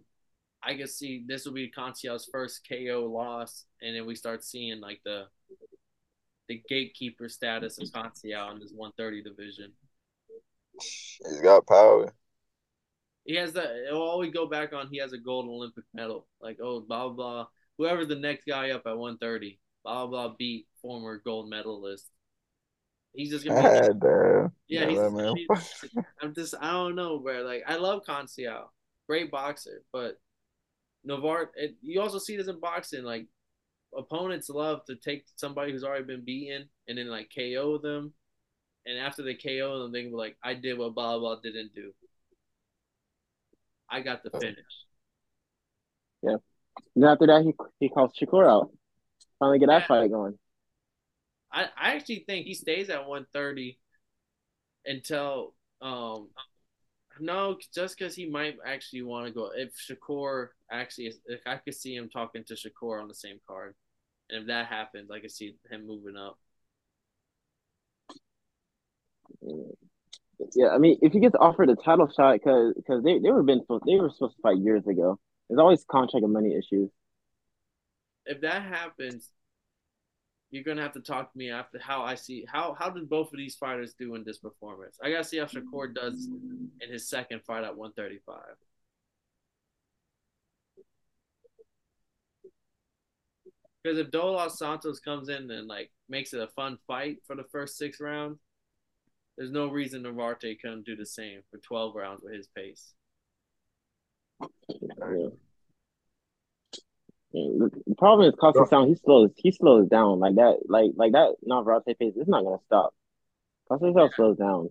I 0.64 0.76
can 0.76 0.88
see 0.88 1.24
this 1.28 1.46
will 1.46 1.54
be 1.54 1.72
Conceicao's 1.72 2.30
first 2.32 2.68
KO 2.68 3.06
loss, 3.12 3.66
and 3.82 3.96
then 3.96 4.06
we 4.06 4.16
start 4.16 4.44
seeing 4.44 4.80
like 4.80 5.02
the 5.04 5.26
the 6.48 6.62
gatekeeper 6.68 7.30
status 7.30 7.78
of 7.78 7.88
Conceicao 7.90 8.52
in 8.52 8.60
this 8.60 8.74
130 8.76 9.24
division. 9.24 9.72
He's 10.82 11.42
got 11.42 11.66
power. 11.66 12.14
He 13.26 13.36
has 13.36 13.54
that. 13.54 13.70
It'll 13.88 14.02
always 14.02 14.34
go 14.34 14.48
back 14.48 14.74
on. 14.74 14.88
He 14.92 14.98
has 15.00 15.14
a 15.14 15.18
gold 15.18 15.48
Olympic 15.48 15.84
medal. 15.94 16.28
Like 16.42 16.60
oh 16.62 16.82
blah 16.82 17.08
blah 17.10 17.14
blah. 17.14 17.48
Whoever's 17.78 18.08
the 18.08 18.16
next 18.16 18.46
guy 18.46 18.72
up 18.72 18.84
at 18.86 18.98
130, 18.98 19.60
blah 19.84 20.08
blah 20.08 20.34
beat 20.38 20.68
former 20.82 21.22
gold 21.24 21.50
medalist. 21.50 22.08
He's 23.14 23.30
just 23.32 23.46
gonna. 23.46 23.62
Be, 23.62 24.00
damn. 24.00 24.52
yeah, 24.68 24.88
he's. 24.88 24.98
Just, 24.98 25.14
man. 25.16 25.34
he's- 25.36 25.88
I'm 26.22 26.34
just. 26.34 26.56
I 26.60 26.72
don't 26.72 26.96
know, 26.96 27.20
bro. 27.20 27.42
Like 27.42 27.64
I 27.68 27.76
love 27.76 28.02
Conceicao, 28.08 28.66
great 29.08 29.30
boxer, 29.32 29.84
but 29.92 30.20
Navarre. 31.04 31.52
It, 31.56 31.76
you 31.82 32.02
also 32.02 32.20
see 32.20 32.38
this 32.38 32.48
in 32.48 32.60
boxing. 32.60 33.04
Like 33.04 33.28
opponents 33.96 34.50
love 34.50 34.86
to 34.86 34.96
take 34.96 35.26
somebody 35.36 35.72
who's 35.72 35.84
already 35.84 36.06
been 36.06 36.24
beaten 36.24 36.70
and 36.88 36.98
then 36.98 37.10
like 37.10 37.32
KO 37.36 37.78
them, 37.78 38.14
and 38.86 38.98
after 38.98 39.24
they 39.24 39.36
KO 39.36 39.84
them, 39.84 39.92
they 39.92 40.04
can 40.04 40.12
be 40.12 40.18
like, 40.18 40.38
"I 40.44 40.54
did 40.54 40.78
what 40.78 40.96
blah 40.96 41.20
blah 41.20 41.38
didn't 41.44 41.76
do. 41.76 41.92
I 43.92 44.02
got 44.02 44.24
the 44.24 44.32
finish." 44.32 44.58
Yeah. 46.24 46.38
And 46.96 47.06
after 47.06 47.28
that, 47.28 47.44
he 47.44 47.54
he 47.80 47.90
calls 47.90 48.14
Shakur 48.14 48.48
out. 48.48 48.72
Finally 49.40 49.60
get 49.60 49.68
that 49.68 49.82
Yeah. 49.82 49.88
fight 49.88 50.12
going. 50.12 50.38
I, 51.52 51.64
I 51.78 51.96
actually 51.96 52.24
think 52.28 52.46
he 52.46 52.54
stays 52.54 52.90
at 52.90 53.08
130 53.08 53.78
until 54.86 55.54
um 55.82 56.30
no 57.20 57.58
just 57.74 57.98
because 57.98 58.16
he 58.16 58.30
might 58.30 58.56
actually 58.66 59.02
want 59.02 59.28
to 59.28 59.34
go 59.34 59.52
if 59.56 59.74
Shakur 59.76 60.50
actually 60.72 61.08
is, 61.08 61.20
if 61.26 61.42
I 61.46 61.58
could 61.58 61.76
see 61.76 61.96
him 61.96 62.10
talking 62.10 62.44
to 62.46 62.56
Shakur 62.56 63.02
on 63.02 63.08
the 63.08 63.14
same 63.14 63.40
card 63.48 63.76
and 64.30 64.42
if 64.42 64.48
that 64.48 64.68
happens 64.68 65.12
I 65.12 65.20
could 65.20 65.32
see 65.32 65.56
him 65.70 65.86
moving 65.86 66.16
up 66.16 66.40
Yeah, 70.56 70.70
I 70.70 70.78
mean, 70.80 70.98
if 71.02 71.14
he 71.14 71.20
gets 71.20 71.36
offered 71.40 71.70
a 71.70 71.76
title 71.76 72.10
shot, 72.16 72.34
because 72.34 72.74
because 72.76 73.04
they, 73.04 73.20
they 73.20 73.32
were 73.32 73.44
been 73.44 73.62
they 73.86 73.96
were 74.00 74.10
supposed 74.10 74.36
to 74.38 74.42
fight 74.42 74.58
years 74.58 74.88
ago. 74.88 75.20
There's 75.50 75.60
always 75.60 75.84
contract 75.86 76.24
and 76.24 76.34
money 76.34 76.56
issues. 76.56 76.90
if 78.26 78.42
that 78.42 78.64
happens 78.64 79.30
you're 80.52 80.64
gonna 80.64 80.82
have 80.82 80.94
to 80.94 81.00
talk 81.02 81.32
to 81.32 81.38
me 81.38 81.50
after 81.50 81.80
how 81.80 82.04
I 82.04 82.16
see 82.16 82.46
how 82.48 82.76
how 82.78 82.90
did 82.90 83.10
both 83.10 83.32
of 83.32 83.38
these 83.38 83.56
fighters 83.56 83.94
do 83.98 84.16
in 84.16 84.24
this 84.24 84.38
performance 84.38 84.98
I 85.02 85.12
gotta 85.12 85.24
see 85.24 85.38
how 85.38 85.46
Shakur 85.46 85.94
does 85.94 86.30
in 86.82 86.92
his 86.92 87.10
second 87.10 87.42
fight 87.46 87.64
at 87.64 87.76
135 87.78 88.38
Because 93.84 93.98
if 93.98 94.12
Dolos 94.12 94.52
Santos 94.58 95.00
comes 95.00 95.30
in 95.30 95.50
and 95.50 95.68
like 95.68 95.92
makes 96.08 96.34
it 96.34 96.42
a 96.42 96.48
fun 96.48 96.78
fight 96.88 97.18
for 97.26 97.36
the 97.36 97.46
first 97.52 97.78
six 97.78 98.00
rounds, 98.00 98.40
there's 99.42 99.52
no 99.52 99.72
reason 99.72 100.04
Navarte 100.04 100.62
couldn't 100.62 100.86
do 100.86 100.96
the 100.96 101.06
same 101.06 101.40
for 101.50 101.58
12 101.58 101.96
rounds 101.96 102.22
with 102.24 102.36
his 102.36 102.48
pace. 102.56 102.94
Yeah. 104.40 105.30
Yeah, 107.34 107.68
The 107.88 107.96
problem 107.98 108.30
is 108.30 108.36
Costa 108.36 108.68
Sound. 108.70 108.90
He 108.90 108.96
slows. 108.96 109.32
He 109.36 109.52
slows 109.52 109.88
down 109.88 110.20
like 110.20 110.36
that. 110.36 110.60
Like 110.68 110.92
like 110.96 111.14
that. 111.14 111.38
Navarrete 111.42 111.98
pace. 111.98 112.14
It's 112.16 112.30
not 112.30 112.44
gonna 112.44 112.58
stop. 112.68 112.94
Costa 113.68 113.92
Sound 113.96 114.12
slows 114.16 114.38
down. 114.38 114.70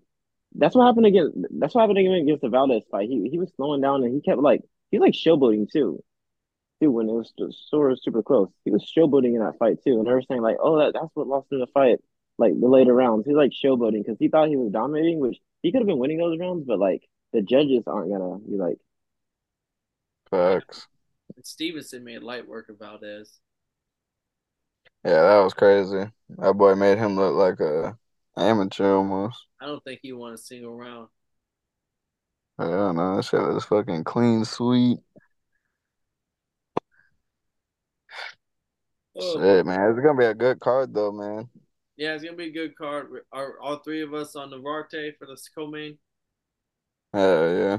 That's 0.54 0.76
what 0.76 0.87
happened 0.87 1.06
against. 1.06 1.37
That's 1.50 1.74
what 1.74 1.80
happened 1.80 1.98
against 1.98 2.42
the 2.42 2.48
Valdez 2.48 2.85
fight. 2.92 3.09
He 3.09 3.28
he 3.28 3.38
was 3.38 3.50
slowing 3.56 3.80
down 3.80 4.04
and 4.04 4.14
he 4.14 4.20
kept 4.20 4.38
like 4.38 4.61
he's 4.92 5.00
like 5.00 5.14
showboating 5.14 5.68
too. 5.72 6.04
Too 6.80 6.92
when 6.92 7.09
it 7.09 7.12
was 7.12 7.33
super 7.68 7.96
super 7.96 8.22
close. 8.22 8.50
He 8.64 8.70
was 8.70 8.88
showboating 8.96 9.35
in 9.35 9.40
that 9.40 9.59
fight 9.59 9.83
too, 9.83 9.98
and 9.98 10.06
they 10.06 10.12
were 10.12 10.22
saying 10.22 10.42
like, 10.42 10.59
oh, 10.62 10.78
that, 10.78 10.92
that's 10.92 11.11
what 11.14 11.26
lost 11.26 11.48
in 11.50 11.59
the 11.59 11.66
fight. 11.66 11.98
Like 12.40 12.59
the 12.59 12.68
later 12.68 12.94
rounds, 12.94 13.26
he's 13.26 13.37
like 13.37 13.50
showboating 13.50 14.03
because 14.03 14.16
he 14.18 14.29
thought 14.29 14.48
he 14.48 14.57
was 14.57 14.72
dominating, 14.72 15.20
which 15.20 15.37
he 15.62 15.70
could 15.70 15.83
have 15.83 15.87
been 15.87 15.98
winning 15.98 16.16
those 16.16 16.38
rounds, 16.38 16.64
but 16.66 16.79
like 16.79 17.07
the 17.35 17.42
judges 17.42 17.85
aren't 17.87 18.11
gonna 18.11 18.38
be 18.38 18.57
like, 18.57 18.79
Facts. 20.31 20.88
Stevenson 21.42 22.03
made 22.03 22.22
light 22.22 22.48
work 22.48 22.70
of 22.70 22.79
Valdez. 22.79 23.38
Yeah, 25.05 25.22
that 25.22 25.44
was 25.44 25.53
crazy. 25.53 26.11
That 26.38 26.55
boy 26.55 26.74
made 26.76 26.96
him 26.96 27.16
look 27.16 27.35
like 27.35 27.61
a 27.61 27.98
amateur 28.38 28.94
almost. 28.94 29.44
I 29.61 29.66
don't 29.66 29.85
think 29.85 30.00
he 30.03 30.14
won 30.14 30.33
a 30.33 30.38
single 30.38 30.74
round. 30.74 31.09
I 32.59 32.64
don't 32.64 32.96
know. 32.96 33.16
That 33.16 33.24
shit 33.26 33.40
was 33.40 33.66
fucking 33.66 34.05
clean 34.05 34.46
sweet. 34.46 34.98
Oh, 39.14 39.40
Shit, 39.40 39.66
man. 39.66 39.90
It's 39.90 40.00
gonna 40.00 40.18
be 40.18 40.24
a 40.24 40.35
good 40.35 40.59
card 40.59 40.94
though, 40.94 41.12
man. 41.12 41.50
Yeah, 42.01 42.15
it's 42.15 42.25
gonna 42.25 42.35
be 42.35 42.49
a 42.49 42.51
good 42.51 42.75
card. 42.77 43.11
Are 43.31 43.61
all 43.61 43.77
three 43.77 44.01
of 44.01 44.15
us 44.15 44.35
on 44.35 44.51
Navarte 44.51 45.19
for 45.19 45.27
the 45.27 45.37
co-main? 45.55 45.99
Hell 47.13 47.55
yeah. 47.55 47.79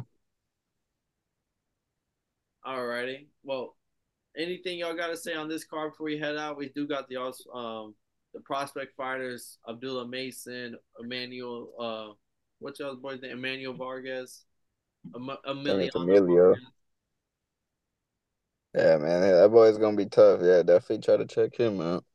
Alrighty. 2.64 3.26
Well, 3.44 3.76
anything 4.38 4.78
y'all 4.78 4.96
got 4.96 5.08
to 5.08 5.18
say 5.18 5.34
on 5.34 5.50
this 5.50 5.64
card 5.64 5.94
before 5.94 6.06
we 6.06 6.20
head 6.20 6.38
out? 6.38 6.56
We 6.56 6.70
do 6.70 6.88
got 6.88 7.10
the 7.10 7.20
um 7.52 7.96
the 8.36 8.42
prospect 8.42 8.96
fighters 8.96 9.58
Abdullah 9.68 10.08
Mason, 10.08 10.78
Emmanuel. 11.00 11.72
Uh, 11.80 12.14
what's 12.60 12.80
y'all's 12.80 13.00
boy's 13.00 13.24
name? 13.24 13.32
Emmanuel 13.32 13.74
Vargas. 13.74 14.46
Em- 15.16 15.36
Emiliano 15.48 15.96
Emilio. 15.96 16.56
Yeah, 18.76 18.98
man. 18.98 19.22
That 19.22 19.50
boy's 19.50 19.80
gonna 19.80 19.98
be 19.98 20.06
tough. 20.06 20.42
Yeah, 20.44 20.62
definitely 20.62 21.00
try 21.00 21.18
to 21.18 21.26
check 21.26 21.58
him 21.58 21.82
out. 21.82 22.06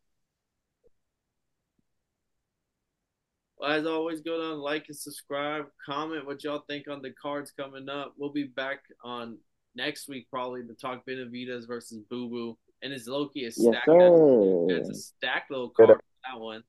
As 3.66 3.86
always, 3.86 4.20
go 4.20 4.40
down, 4.40 4.58
like 4.58 4.84
and 4.88 4.96
subscribe. 4.96 5.66
Comment 5.84 6.24
what 6.24 6.44
y'all 6.44 6.62
think 6.68 6.88
on 6.88 7.02
the 7.02 7.10
cards 7.20 7.50
coming 7.50 7.88
up. 7.88 8.14
We'll 8.16 8.32
be 8.32 8.44
back 8.44 8.78
on 9.02 9.38
next 9.74 10.08
week 10.08 10.28
probably 10.30 10.62
to 10.62 10.74
talk 10.74 11.04
Benavidez 11.06 11.66
versus 11.66 11.98
Boo 12.08 12.28
Boo. 12.28 12.58
And 12.82 12.92
it's 12.92 13.06
Loki 13.08 13.40
is 13.40 13.56
yes 13.58 13.72
stacked. 13.72 13.86
sir. 13.86 14.66
That's 14.68 14.88
a 14.88 14.94
stacked 14.94 15.50
little 15.50 15.70
card 15.70 15.88
for 15.88 16.00
that 16.32 16.40
one. 16.40 16.62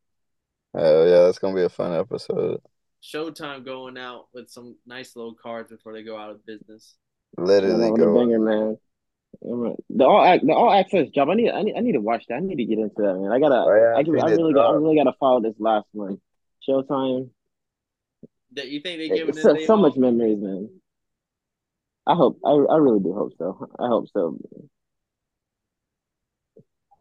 Hell 0.75 1.07
yeah, 1.07 1.23
that's 1.23 1.39
gonna 1.39 1.55
be 1.55 1.63
a 1.63 1.69
fun 1.69 1.93
episode. 1.97 2.61
Showtime 3.03 3.63
going 3.63 3.97
out 3.97 4.27
with 4.33 4.49
some 4.49 4.75
nice 4.85 5.15
little 5.15 5.35
cards 5.35 5.69
before 5.71 5.93
they 5.93 6.03
go 6.03 6.17
out 6.17 6.31
of 6.31 6.45
business. 6.45 6.95
Literally 7.37 7.87
Another 7.87 8.05
go. 8.05 8.15
banger, 8.15 8.39
man. 8.39 8.77
Alright. 9.41 9.75
The 9.89 10.05
all 10.05 10.25
ac- 10.25 10.45
the 10.45 10.53
all 10.53 10.73
access 10.73 11.09
job. 11.09 11.29
I 11.29 11.35
need 11.35 11.51
I 11.51 11.61
need 11.61 11.75
I 11.77 11.81
need 11.81 11.91
to 11.91 12.01
watch 12.01 12.25
that. 12.29 12.35
I 12.35 12.39
need 12.39 12.55
to 12.55 12.65
get 12.65 12.79
into 12.79 12.95
that, 12.97 13.15
man. 13.15 13.31
I 13.31 13.39
gotta. 13.39 13.55
Oh, 13.55 13.75
yeah, 13.75 13.95
I, 13.95 13.99
I've 13.99 14.07
I 14.07 14.31
really 14.35 14.53
got. 14.53 14.71
I 14.71 14.73
really 14.73 14.95
gotta 14.95 15.15
follow 15.19 15.41
this 15.41 15.55
last 15.59 15.87
one. 15.91 16.19
Showtime. 16.67 17.29
That 18.53 18.69
you 18.69 18.81
think 18.81 18.99
they 18.99 19.09
giving 19.09 19.37
it 19.37 19.41
so, 19.41 19.57
so 19.65 19.77
much 19.77 19.95
memories, 19.95 20.39
man. 20.39 20.69
I 22.05 22.15
hope. 22.15 22.39
I 22.45 22.51
I 22.51 22.77
really 22.77 22.99
do 22.99 23.13
hope 23.13 23.33
so. 23.37 23.67
I 23.79 23.87
hope 23.87 24.07
so. 24.13 24.37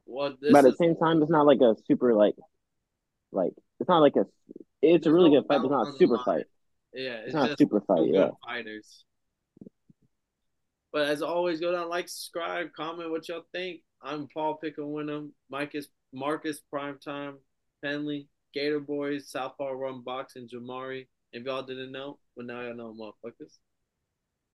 Well, 0.06 0.34
But 0.40 0.58
at 0.58 0.62
the 0.64 0.68
is, 0.70 0.78
same 0.78 0.96
time, 0.96 1.22
it's 1.22 1.30
not 1.30 1.46
like 1.46 1.60
a 1.60 1.74
super 1.86 2.14
like, 2.14 2.34
like 3.32 3.52
it's 3.80 3.88
not 3.88 4.00
like 4.00 4.16
a. 4.16 4.26
It's 4.82 5.06
a 5.06 5.12
really 5.12 5.30
no 5.30 5.40
good 5.40 5.48
fight, 5.48 5.58
but 5.58 5.64
it's 5.64 5.70
not 5.70 5.88
a 5.88 5.92
super 5.98 6.18
fight. 6.24 6.44
Yeah, 6.92 7.16
It's 7.18 7.26
it's 7.26 7.34
not 7.34 7.50
a 7.50 7.56
super 7.56 7.80
fight. 7.80 8.08
Yeah. 8.08 8.30
fighters. 8.44 9.04
But 10.92 11.08
as 11.08 11.22
always, 11.22 11.60
go 11.60 11.72
down, 11.72 11.88
like, 11.90 12.08
subscribe, 12.08 12.72
comment 12.74 13.10
what 13.10 13.28
y'all 13.28 13.42
think. 13.52 13.80
I'm 14.02 14.28
Paul 14.32 14.58
Pickawinham, 14.62 15.30
Mike 15.50 15.74
is 15.74 15.88
Marcus 16.12 16.60
Primetime, 16.72 17.34
Penley, 17.84 18.28
Gator 18.54 18.80
Boys, 18.80 19.30
Southpaw 19.30 19.70
Run 19.72 20.02
Boxing, 20.02 20.48
Jamari. 20.48 21.06
If 21.32 21.44
y'all 21.44 21.62
didn't 21.62 21.92
know, 21.92 22.18
well 22.36 22.46
now 22.46 22.62
y'all 22.62 22.74
know, 22.76 22.94
motherfuckers. 22.94 23.58